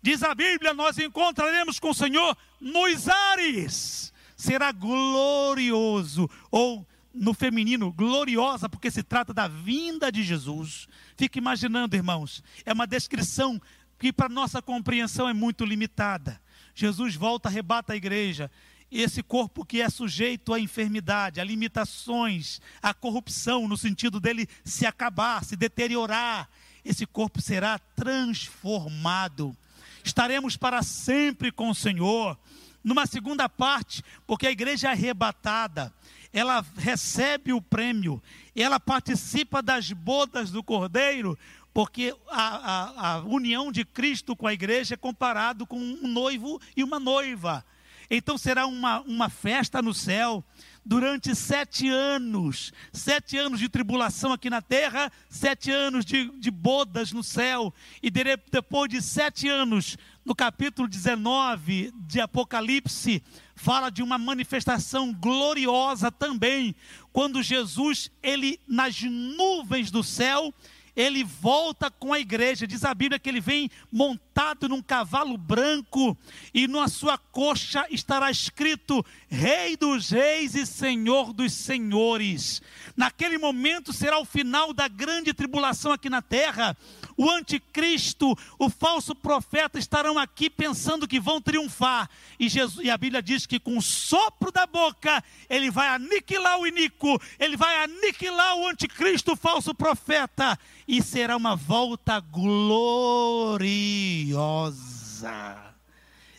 diz 0.00 0.22
a 0.22 0.34
Bíblia, 0.34 0.72
nós 0.72 0.98
encontraremos 0.98 1.78
com 1.78 1.90
o 1.90 1.94
Senhor 1.94 2.36
nos 2.60 3.08
ares 3.08 4.11
será 4.42 4.72
glorioso, 4.72 6.28
ou 6.50 6.84
no 7.14 7.32
feminino, 7.32 7.92
gloriosa, 7.92 8.68
porque 8.68 8.90
se 8.90 9.02
trata 9.02 9.32
da 9.32 9.46
vinda 9.46 10.10
de 10.10 10.24
Jesus. 10.24 10.88
Fique 11.16 11.38
imaginando, 11.38 11.94
irmãos, 11.94 12.42
é 12.64 12.72
uma 12.72 12.86
descrição 12.86 13.60
que 14.00 14.12
para 14.12 14.28
nossa 14.28 14.60
compreensão 14.60 15.28
é 15.28 15.32
muito 15.32 15.64
limitada. 15.64 16.40
Jesus 16.74 17.14
volta, 17.14 17.48
arrebata 17.48 17.92
a 17.92 17.96
igreja, 17.96 18.50
esse 18.90 19.22
corpo 19.22 19.64
que 19.64 19.80
é 19.80 19.88
sujeito 19.88 20.52
à 20.52 20.58
enfermidade, 20.58 21.40
a 21.40 21.44
limitações, 21.44 22.60
à 22.82 22.92
corrupção, 22.92 23.68
no 23.68 23.76
sentido 23.76 24.18
dele 24.18 24.48
se 24.64 24.84
acabar, 24.84 25.44
se 25.44 25.54
deteriorar, 25.54 26.48
esse 26.84 27.06
corpo 27.06 27.40
será 27.40 27.78
transformado. 27.78 29.56
Estaremos 30.02 30.56
para 30.56 30.82
sempre 30.82 31.52
com 31.52 31.70
o 31.70 31.74
Senhor 31.74 32.36
numa 32.82 33.06
segunda 33.06 33.48
parte, 33.48 34.02
porque 34.26 34.46
a 34.46 34.50
igreja 34.50 34.88
é 34.88 34.90
arrebatada, 34.92 35.92
ela 36.32 36.64
recebe 36.76 37.52
o 37.52 37.60
prêmio, 37.60 38.22
ela 38.56 38.80
participa 38.80 39.62
das 39.62 39.92
bodas 39.92 40.50
do 40.50 40.62
Cordeiro, 40.62 41.38
porque 41.72 42.14
a, 42.28 42.56
a, 42.56 43.14
a 43.14 43.20
união 43.20 43.72
de 43.72 43.84
Cristo 43.84 44.36
com 44.36 44.46
a 44.46 44.52
igreja 44.52 44.94
é 44.94 44.96
comparado 44.96 45.66
com 45.66 45.78
um 45.78 46.08
noivo 46.08 46.60
e 46.76 46.84
uma 46.84 46.98
noiva. 46.98 47.64
Então 48.10 48.36
será 48.36 48.66
uma, 48.66 49.00
uma 49.02 49.30
festa 49.30 49.80
no 49.80 49.94
céu 49.94 50.44
durante 50.84 51.34
sete 51.34 51.88
anos, 51.88 52.72
sete 52.92 53.36
anos 53.36 53.60
de 53.60 53.68
tribulação 53.68 54.32
aqui 54.32 54.50
na 54.50 54.60
terra, 54.60 55.10
sete 55.28 55.70
anos 55.70 56.04
de, 56.04 56.28
de 56.38 56.50
bodas 56.50 57.12
no 57.12 57.22
céu, 57.22 57.72
e 58.02 58.10
depois 58.10 58.90
de 58.90 59.00
sete 59.00 59.48
anos 59.48 59.96
no 60.24 60.34
capítulo 60.34 60.88
19 60.88 61.92
de 61.96 62.20
Apocalipse, 62.20 63.22
fala 63.54 63.90
de 63.90 64.02
uma 64.02 64.18
manifestação 64.18 65.12
gloriosa 65.12 66.10
também, 66.10 66.74
quando 67.12 67.42
Jesus, 67.42 68.10
ele 68.22 68.58
nas 68.66 69.02
nuvens 69.02 69.90
do 69.90 70.02
céu, 70.02 70.52
ele 70.94 71.24
volta 71.24 71.90
com 71.90 72.12
a 72.12 72.20
igreja. 72.20 72.66
Diz 72.66 72.84
a 72.84 72.94
Bíblia 72.94 73.18
que 73.18 73.28
ele 73.28 73.40
vem 73.40 73.70
montado 73.90 74.68
num 74.68 74.82
cavalo 74.82 75.36
branco 75.36 76.16
e 76.52 76.66
na 76.68 76.88
sua 76.88 77.16
coxa 77.16 77.86
estará 77.90 78.30
escrito: 78.30 79.04
Rei 79.28 79.76
dos 79.76 80.10
Reis 80.10 80.54
e 80.54 80.66
Senhor 80.66 81.32
dos 81.32 81.52
Senhores. 81.52 82.62
Naquele 82.96 83.38
momento 83.38 83.92
será 83.92 84.18
o 84.18 84.24
final 84.24 84.72
da 84.72 84.88
grande 84.88 85.32
tribulação 85.32 85.92
aqui 85.92 86.10
na 86.10 86.22
terra. 86.22 86.76
O 87.16 87.30
anticristo, 87.30 88.36
o 88.58 88.68
falso 88.68 89.14
profeta 89.14 89.78
estarão 89.78 90.18
aqui 90.18 90.48
pensando 90.48 91.06
que 91.06 91.20
vão 91.20 91.40
triunfar. 91.40 92.08
E, 92.38 92.48
Jesus, 92.48 92.84
e 92.84 92.90
a 92.90 92.98
Bíblia 92.98 93.22
diz 93.22 93.46
que 93.46 93.60
com 93.60 93.76
o 93.76 93.82
sopro 93.82 94.50
da 94.50 94.66
boca 94.66 95.22
ele 95.48 95.70
vai 95.70 95.88
aniquilar 95.88 96.58
o 96.58 96.66
inico, 96.66 97.20
ele 97.38 97.56
vai 97.56 97.84
aniquilar 97.84 98.56
o 98.56 98.66
anticristo, 98.66 99.32
o 99.32 99.36
falso 99.36 99.74
profeta 99.74 100.58
e 100.86 101.02
será 101.02 101.36
uma 101.36 101.56
volta 101.56 102.20
gloriosa. 102.20 103.62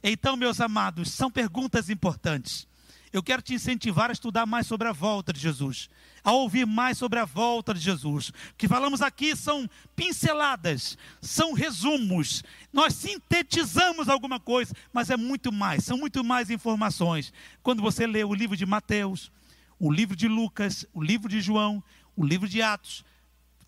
Então, 0.04 0.36
meus 0.36 0.60
amados, 0.60 1.12
são 1.12 1.32
perguntas 1.32 1.90
importantes. 1.90 2.68
Eu 3.14 3.22
quero 3.22 3.42
te 3.44 3.54
incentivar 3.54 4.10
a 4.10 4.14
estudar 4.14 4.46
mais 4.48 4.66
sobre 4.66 4.88
a 4.88 4.92
volta 4.92 5.32
de 5.32 5.40
Jesus, 5.40 5.88
a 6.24 6.32
ouvir 6.32 6.66
mais 6.66 6.98
sobre 6.98 7.20
a 7.20 7.26
volta 7.26 7.72
de 7.72 7.80
Jesus. 7.80 8.30
O 8.30 8.34
que 8.58 8.68
falamos 8.68 9.04
aqui 9.04 9.36
são 9.36 9.70
pinceladas, 9.96 10.98
são 11.22 11.54
resumos. 11.54 12.44
Nós 12.74 12.96
sintetizamos 12.96 14.10
alguma 14.10 14.40
coisa, 14.40 14.74
mas 14.92 15.12
é 15.12 15.16
muito 15.16 15.52
mais, 15.52 15.84
são 15.84 15.96
muito 15.96 16.24
mais 16.24 16.50
informações. 16.50 17.32
Quando 17.62 17.84
você 17.84 18.08
lê 18.08 18.24
o 18.24 18.34
livro 18.34 18.58
de 18.58 18.66
Mateus, 18.66 19.32
o 19.80 19.92
livro 19.92 20.16
de 20.16 20.28
Lucas, 20.28 20.84
o 20.92 21.04
livro 21.04 21.30
de 21.30 21.40
João, 21.40 21.84
o 22.16 22.26
livro 22.26 22.50
de 22.50 22.64
Atos, 22.64 23.06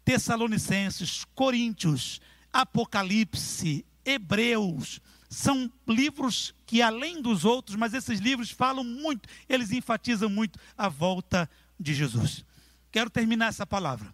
Tessalonicenses, 0.05 1.25
Coríntios, 1.35 2.21
Apocalipse, 2.53 3.85
Hebreus, 4.05 5.01
são 5.29 5.69
livros 5.85 6.53
que, 6.65 6.81
além 6.81 7.21
dos 7.21 7.43
outros, 7.43 7.75
mas 7.75 7.93
esses 7.93 8.19
livros 8.19 8.51
falam 8.51 8.83
muito, 8.83 9.27
eles 9.49 9.71
enfatizam 9.71 10.29
muito 10.29 10.59
a 10.77 10.87
volta 10.87 11.49
de 11.77 11.93
Jesus. 11.93 12.45
Quero 12.91 13.09
terminar 13.09 13.47
essa 13.47 13.65
palavra 13.65 14.13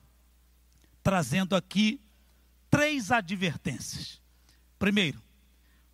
trazendo 1.04 1.56
aqui 1.56 2.00
três 2.70 3.12
advertências. 3.12 4.22
Primeiro, 4.80 5.22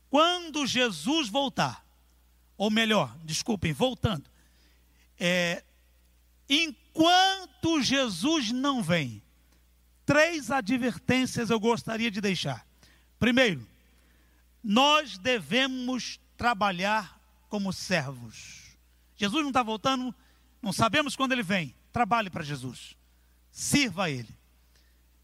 quando 0.10 0.66
Jesus 0.66 1.30
voltar, 1.30 1.86
ou 2.58 2.70
melhor, 2.70 3.18
desculpem, 3.24 3.74
voltando, 3.74 4.30
é, 5.20 5.64
enquanto 6.50 7.82
Jesus 7.82 8.52
não 8.52 8.82
vem, 8.82 9.22
três 10.08 10.50
advertências 10.50 11.50
eu 11.50 11.60
gostaria 11.60 12.10
de 12.10 12.22
deixar. 12.22 12.66
Primeiro, 13.20 13.68
nós 14.64 15.18
devemos 15.18 16.18
trabalhar 16.38 17.20
como 17.50 17.74
servos. 17.74 18.78
Jesus 19.18 19.42
não 19.42 19.50
está 19.50 19.62
voltando, 19.62 20.16
não 20.62 20.72
sabemos 20.72 21.14
quando 21.14 21.34
ele 21.34 21.44
vem. 21.44 21.76
Trabalhe 21.92 22.30
para 22.30 22.44
Jesus, 22.44 22.96
sirva 23.52 24.06
a 24.06 24.10
Ele. 24.10 24.30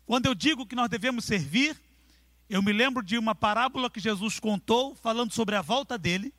Quando 0.06 0.26
eu 0.26 0.36
digo 0.36 0.66
que 0.66 0.76
nós 0.76 0.90
devemos 0.90 1.24
servir, 1.24 1.80
eu 2.50 2.62
me 2.62 2.74
lembro 2.74 3.02
de 3.02 3.18
uma 3.18 3.34
parábola 3.34 3.90
que 3.90 4.00
Jesus 4.00 4.40
contou, 4.40 4.96
falando 4.96 5.32
sobre 5.32 5.56
a 5.56 5.62
volta 5.62 5.98
dele. 5.98 6.34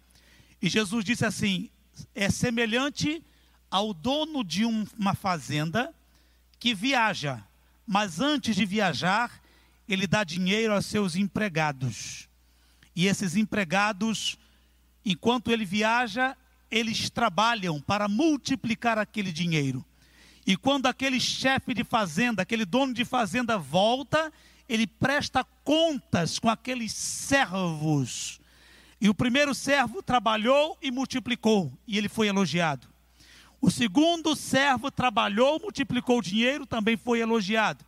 E 0.60 0.68
Jesus 0.68 1.04
disse 1.04 1.24
assim: 1.24 1.70
é 2.14 2.28
semelhante 2.28 3.24
ao 3.70 3.94
dono 3.94 4.44
de 4.44 4.66
um, 4.66 4.86
uma 4.98 5.14
fazenda 5.14 5.94
que 6.58 6.74
viaja, 6.74 7.42
mas 7.86 8.20
antes 8.20 8.56
de 8.56 8.64
viajar, 8.64 9.40
ele 9.88 10.06
dá 10.06 10.24
dinheiro 10.24 10.72
aos 10.72 10.86
seus 10.86 11.16
empregados. 11.16 12.28
E 12.96 13.06
esses 13.06 13.36
empregados, 13.36 14.38
enquanto 15.04 15.50
ele 15.50 15.64
viaja, 15.64 16.36
eles 16.70 17.10
trabalham 17.10 17.80
para 17.80 18.08
multiplicar 18.08 18.98
aquele 18.98 19.32
dinheiro. 19.32 19.84
E 20.46 20.56
quando 20.56 20.86
aquele 20.86 21.20
chefe 21.20 21.72
de 21.72 21.84
fazenda, 21.84 22.42
aquele 22.42 22.64
dono 22.64 22.92
de 22.92 23.04
fazenda 23.04 23.56
volta, 23.56 24.32
ele 24.68 24.86
presta 24.86 25.44
contas 25.62 26.38
com 26.38 26.48
aqueles 26.48 26.92
servos. 26.92 28.40
E 29.00 29.08
o 29.08 29.14
primeiro 29.14 29.54
servo 29.54 30.02
trabalhou 30.02 30.78
e 30.80 30.90
multiplicou, 30.90 31.72
e 31.86 31.98
ele 31.98 32.08
foi 32.08 32.28
elogiado. 32.28 32.93
O 33.64 33.70
segundo 33.70 34.36
servo 34.36 34.90
trabalhou, 34.90 35.58
multiplicou 35.58 36.18
o 36.18 36.22
dinheiro, 36.22 36.66
também 36.66 36.98
foi 36.98 37.20
elogiado. 37.20 37.82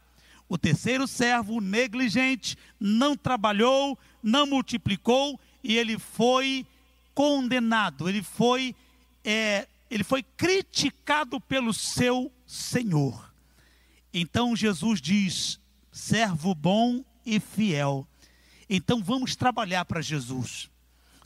O 0.48 0.56
terceiro 0.56 1.06
servo, 1.06 1.60
negligente, 1.60 2.56
não 2.80 3.14
trabalhou, 3.14 3.98
não 4.22 4.46
multiplicou 4.46 5.38
e 5.62 5.76
ele 5.76 5.98
foi 5.98 6.66
condenado, 7.12 8.08
ele 8.08 8.22
foi, 8.22 8.74
é, 9.22 9.68
ele 9.90 10.02
foi 10.02 10.22
criticado 10.22 11.38
pelo 11.42 11.74
seu 11.74 12.32
Senhor. 12.46 13.30
Então 14.14 14.56
Jesus 14.56 14.98
diz: 14.98 15.60
servo 15.92 16.54
bom 16.54 17.04
e 17.26 17.38
fiel. 17.38 18.08
Então 18.66 19.04
vamos 19.04 19.36
trabalhar 19.36 19.84
para 19.84 20.00
Jesus. 20.00 20.70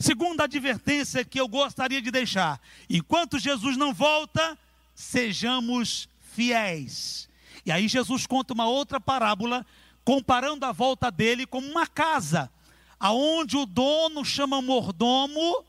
Segunda 0.01 0.45
advertência 0.45 1.23
que 1.23 1.39
eu 1.39 1.47
gostaria 1.47 2.01
de 2.01 2.09
deixar: 2.09 2.59
enquanto 2.89 3.37
Jesus 3.37 3.77
não 3.77 3.93
volta, 3.93 4.57
sejamos 4.95 6.09
fiéis. 6.33 7.29
E 7.63 7.71
aí 7.71 7.87
Jesus 7.87 8.25
conta 8.25 8.53
uma 8.53 8.65
outra 8.65 8.99
parábola, 8.99 9.63
comparando 10.03 10.65
a 10.65 10.71
volta 10.71 11.11
dele 11.11 11.45
com 11.45 11.59
uma 11.59 11.85
casa, 11.85 12.49
aonde 12.99 13.55
o 13.55 13.65
dono 13.65 14.25
chama 14.25 14.59
mordomo 14.59 15.63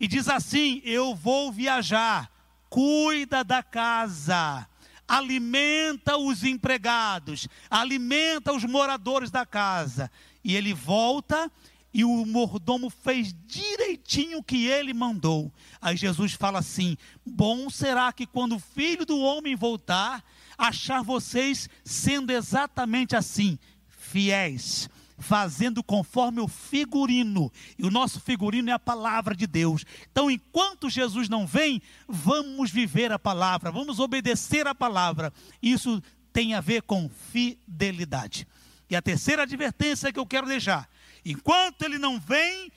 e 0.00 0.08
diz 0.08 0.28
assim: 0.28 0.82
Eu 0.84 1.14
vou 1.14 1.52
viajar, 1.52 2.28
cuida 2.68 3.44
da 3.44 3.62
casa, 3.62 4.66
alimenta 5.06 6.16
os 6.16 6.42
empregados, 6.42 7.46
alimenta 7.70 8.52
os 8.52 8.64
moradores 8.64 9.30
da 9.30 9.46
casa. 9.46 10.10
E 10.42 10.56
ele 10.56 10.74
volta 10.74 11.50
e 11.96 12.04
o 12.04 12.26
mordomo 12.26 12.90
fez 12.90 13.34
direitinho 13.46 14.40
o 14.40 14.42
que 14.42 14.66
ele 14.66 14.92
mandou. 14.92 15.50
Aí 15.80 15.96
Jesus 15.96 16.34
fala 16.34 16.58
assim: 16.58 16.94
Bom 17.24 17.70
será 17.70 18.12
que 18.12 18.26
quando 18.26 18.56
o 18.56 18.60
filho 18.60 19.06
do 19.06 19.18
homem 19.18 19.56
voltar, 19.56 20.22
achar 20.58 21.02
vocês 21.02 21.70
sendo 21.82 22.32
exatamente 22.32 23.16
assim, 23.16 23.58
fiéis, 23.88 24.90
fazendo 25.16 25.82
conforme 25.82 26.38
o 26.38 26.46
figurino. 26.46 27.50
E 27.78 27.86
o 27.86 27.90
nosso 27.90 28.20
figurino 28.20 28.68
é 28.68 28.74
a 28.74 28.78
palavra 28.78 29.34
de 29.34 29.46
Deus. 29.46 29.82
Então, 30.12 30.30
enquanto 30.30 30.90
Jesus 30.90 31.30
não 31.30 31.46
vem, 31.46 31.80
vamos 32.06 32.70
viver 32.70 33.10
a 33.10 33.18
palavra, 33.18 33.72
vamos 33.72 34.00
obedecer 34.00 34.66
a 34.66 34.74
palavra. 34.74 35.32
Isso 35.62 36.02
tem 36.30 36.52
a 36.52 36.60
ver 36.60 36.82
com 36.82 37.08
fidelidade. 37.32 38.46
E 38.90 38.94
a 38.94 39.00
terceira 39.00 39.44
advertência 39.44 40.12
que 40.12 40.18
eu 40.18 40.26
quero 40.26 40.46
deixar: 40.46 40.86
enquanto 41.30 41.82
ele 41.82 41.98
não 41.98 42.20
vem, 42.20 42.70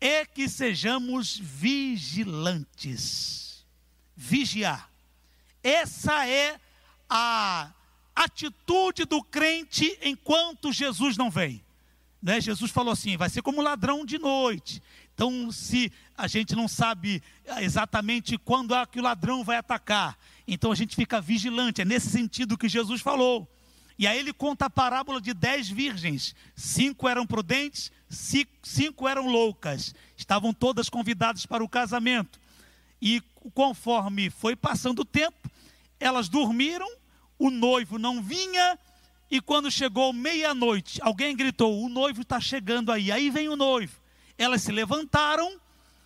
é 0.00 0.24
que 0.24 0.48
sejamos 0.48 1.38
vigilantes. 1.38 2.60
Vigiar. 4.16 4.90
Essa 5.62 6.26
é 6.26 6.58
a 7.08 7.70
atitude 8.14 9.04
do 9.04 9.22
crente 9.22 9.98
enquanto 10.02 10.72
Jesus 10.72 11.16
não 11.16 11.30
vem. 11.30 11.62
Né? 12.22 12.40
Jesus 12.40 12.70
falou 12.70 12.92
assim: 12.92 13.16
vai 13.16 13.28
ser 13.28 13.42
como 13.42 13.60
ladrão 13.60 14.04
de 14.04 14.18
noite. 14.18 14.82
Então, 15.14 15.52
se 15.52 15.92
a 16.16 16.26
gente 16.26 16.54
não 16.54 16.66
sabe 16.66 17.22
exatamente 17.58 18.38
quando 18.38 18.74
é 18.74 18.86
que 18.86 18.98
o 18.98 19.02
ladrão 19.02 19.44
vai 19.44 19.58
atacar, 19.58 20.18
então 20.48 20.72
a 20.72 20.74
gente 20.74 20.96
fica 20.96 21.20
vigilante. 21.20 21.82
É 21.82 21.84
nesse 21.84 22.08
sentido 22.08 22.56
que 22.56 22.68
Jesus 22.68 23.02
falou. 23.02 23.46
E 24.00 24.06
aí 24.06 24.18
ele 24.18 24.32
conta 24.32 24.64
a 24.64 24.70
parábola 24.70 25.20
de 25.20 25.32
dez 25.32 25.68
virgens: 25.68 26.34
cinco 26.56 27.08
eram 27.08 27.24
prudentes, 27.24 27.92
cinco 28.62 29.06
eram 29.06 29.28
loucas. 29.28 29.94
Estavam 30.16 30.52
todas 30.52 30.88
convidadas 30.88 31.46
para 31.46 31.62
o 31.62 31.68
casamento. 31.68 32.40
E 33.00 33.22
conforme 33.54 34.28
foi 34.28 34.56
passando 34.56 35.02
o 35.02 35.04
tempo, 35.04 35.48
elas 36.00 36.28
dormiram 36.28 36.88
o 37.40 37.50
noivo 37.50 37.98
não 37.98 38.22
vinha, 38.22 38.78
e 39.30 39.40
quando 39.40 39.70
chegou 39.70 40.12
meia-noite, 40.12 41.00
alguém 41.02 41.34
gritou: 41.34 41.82
O 41.82 41.88
noivo 41.88 42.20
está 42.20 42.38
chegando 42.38 42.92
aí. 42.92 43.10
Aí 43.10 43.30
vem 43.30 43.48
o 43.48 43.56
noivo. 43.56 43.98
Elas 44.36 44.62
se 44.62 44.70
levantaram, 44.70 45.58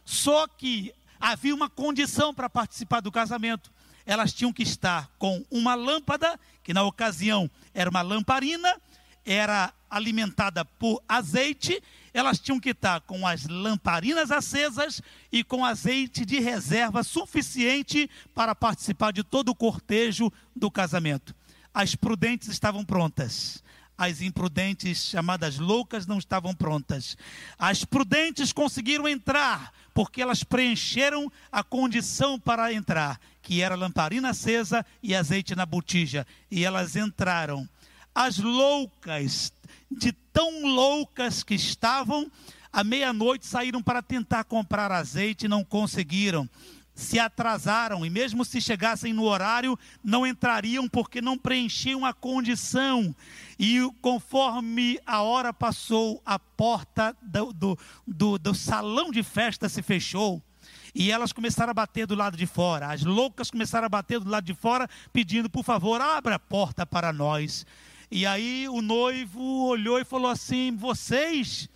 só 0.05 0.47
que 0.47 0.95
havia 1.19 1.55
uma 1.55 1.69
condição 1.69 2.33
para 2.33 2.49
participar 2.49 3.01
do 3.01 3.11
casamento. 3.11 3.73
Elas 4.07 4.33
tinham 4.33 4.53
que 4.53 4.63
estar 4.63 5.11
com 5.19 5.45
uma 5.51 5.75
lâmpada, 5.75 6.39
que 6.63 6.75
na 6.75 6.83
ocasião 6.83 7.51
era 7.73 7.89
uma 7.89 8.03
lamparina, 8.03 8.81
era 9.25 9.73
alimentada 9.89 10.65
por 10.65 11.03
azeite, 11.09 11.83
elas 12.13 12.39
tinham 12.39 12.61
que 12.61 12.71
estar 12.71 13.01
com 13.03 13.27
as 13.27 13.47
lamparinas 13.47 14.31
acesas 14.31 15.01
e 15.33 15.43
com 15.43 15.65
azeite 15.65 16.25
de 16.25 16.39
reserva 16.41 17.03
suficiente 17.03 18.09
para 18.35 18.55
participar 18.55 19.13
de 19.13 19.25
todo 19.25 19.49
o 19.49 19.55
cortejo 19.55 20.33
do 20.55 20.71
casamento. 20.71 21.35
As 21.73 21.95
prudentes 21.95 22.49
estavam 22.49 22.85
prontas. 22.85 23.63
As 23.97 24.21
imprudentes, 24.21 25.05
chamadas 25.05 25.59
loucas, 25.59 26.07
não 26.07 26.19
estavam 26.19 26.53
prontas. 26.55 27.17
As 27.57 27.85
prudentes 27.85 28.53
conseguiram 28.53 29.07
entrar, 29.07 29.73
porque 29.95 30.21
elas 30.21 30.43
preencheram 30.43 31.31
a 31.51 31.63
condição 31.63 32.39
para 32.39 32.73
entrar, 32.73 33.21
que 33.41 33.63
era 33.63 33.77
lamparina 33.77 34.31
acesa 34.31 34.85
e 35.03 35.15
azeite 35.15 35.55
na 35.55 35.65
botija. 35.65 36.27
E 36.51 36.65
elas 36.65 36.97
entraram. 36.97 37.69
As 38.13 38.39
loucas, 38.39 39.53
de 39.91 40.13
tão 40.33 40.67
loucas 40.67 41.45
que 41.45 41.55
estavam, 41.55 42.31
à 42.73 42.83
meia-noite 42.83 43.47
saíram 43.47 43.81
para 43.81 44.03
tentar 44.03 44.43
comprar 44.45 44.91
azeite 44.91 45.47
e 45.47 45.49
não 45.49 45.65
conseguiram. 45.65 46.49
Se 46.95 47.19
atrasaram 47.19 48.07
e, 48.07 48.11
mesmo 48.11 48.45
se 48.45 48.61
chegassem 48.61 49.13
no 49.13 49.25
horário, 49.25 49.79
não 50.03 50.27
entrariam 50.27 50.89
porque 50.89 51.21
não 51.21 51.37
preenchiam 51.37 52.05
a 52.05 52.13
condição. 52.13 53.15
E 53.59 53.81
conforme 54.01 55.01
a 55.05 55.23
hora 55.23 55.53
passou, 55.53 56.23
a 56.25 56.39
porta 56.39 57.17
do, 57.21 57.53
do, 57.53 57.79
do, 58.07 58.39
do 58.39 58.55
salão 58.55 59.11
de 59.11 59.23
festa 59.23 59.69
se 59.69 59.83
fechou. 59.83 60.41
E 60.95 61.11
elas 61.11 61.33
começaram 61.33 61.73
a 61.73 61.75
bater 61.75 62.07
do 62.07 62.15
lado 62.15 62.37
de 62.37 62.47
fora. 62.47 62.93
As 62.93 63.03
loucas 63.03 63.51
começaram 63.51 63.87
a 63.87 63.89
bater 63.89 64.21
do 64.21 64.31
lado 64.31 64.45
de 64.45 64.55
fora, 64.55 64.89
pedindo, 65.13 65.51
por 65.51 65.65
favor, 65.65 66.01
abra 66.01 66.37
a 66.37 66.39
porta 66.39 66.87
para 66.87 67.13
nós. 67.13 67.67
E 68.11 68.25
aí 68.25 68.69
o 68.69 68.81
noivo 68.81 69.67
olhou 69.67 69.99
e 69.99 70.05
falou 70.05 70.31
assim: 70.31 70.77
Vocês, 70.77 71.69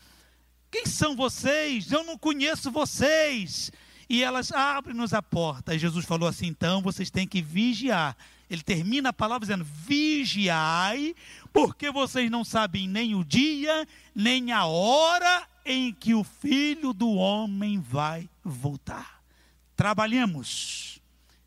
quem 0.71 0.87
são 0.87 1.17
vocês? 1.17 1.91
Eu 1.91 2.05
não 2.05 2.17
conheço 2.17 2.71
vocês. 2.71 3.73
E 4.09 4.23
elas 4.23 4.51
abrem-nos 4.53 5.13
a 5.13 5.23
porta. 5.23 5.75
E 5.75 5.79
Jesus 5.79 6.07
falou 6.07 6.29
assim: 6.29 6.47
Então 6.47 6.81
vocês 6.81 7.11
têm 7.11 7.27
que 7.27 7.43
vigiar. 7.43 8.17
Ele 8.49 8.63
termina 8.63 9.11
a 9.11 9.13
palavra 9.13 9.47
dizendo: 9.47 9.65
Vigiai, 9.65 11.15
porque 11.53 11.91
vocês 11.91 12.31
não 12.31 12.45
sabem 12.45 12.89
nem 12.89 13.15
o 13.15 13.23
dia, 13.23 13.87
nem 14.15 14.51
a 14.53 14.65
hora 14.65 15.47
em 15.65 15.93
que 15.93 16.15
o 16.15 16.25
filho 16.25 16.95
do 16.95 17.11
homem 17.11 17.79
vai 17.79 18.29
voltar. 18.43 19.23
Trabalhemos, 19.77 21.01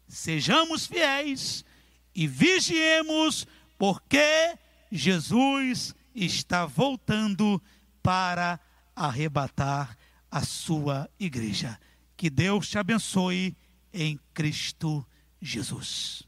sejamos 0.07 0.85
fiéis 0.85 1.65
e 2.13 2.27
vigiemos, 2.27 3.47
porque 3.77 4.55
Jesus 4.91 5.95
está 6.13 6.65
voltando 6.67 7.61
para 8.03 8.59
arrebatar 8.95 9.97
a 10.29 10.41
sua 10.41 11.09
igreja. 11.19 11.79
Que 12.21 12.29
Deus 12.29 12.69
te 12.69 12.77
abençoe 12.77 13.57
em 13.91 14.19
Cristo 14.31 15.03
Jesus. 15.41 16.21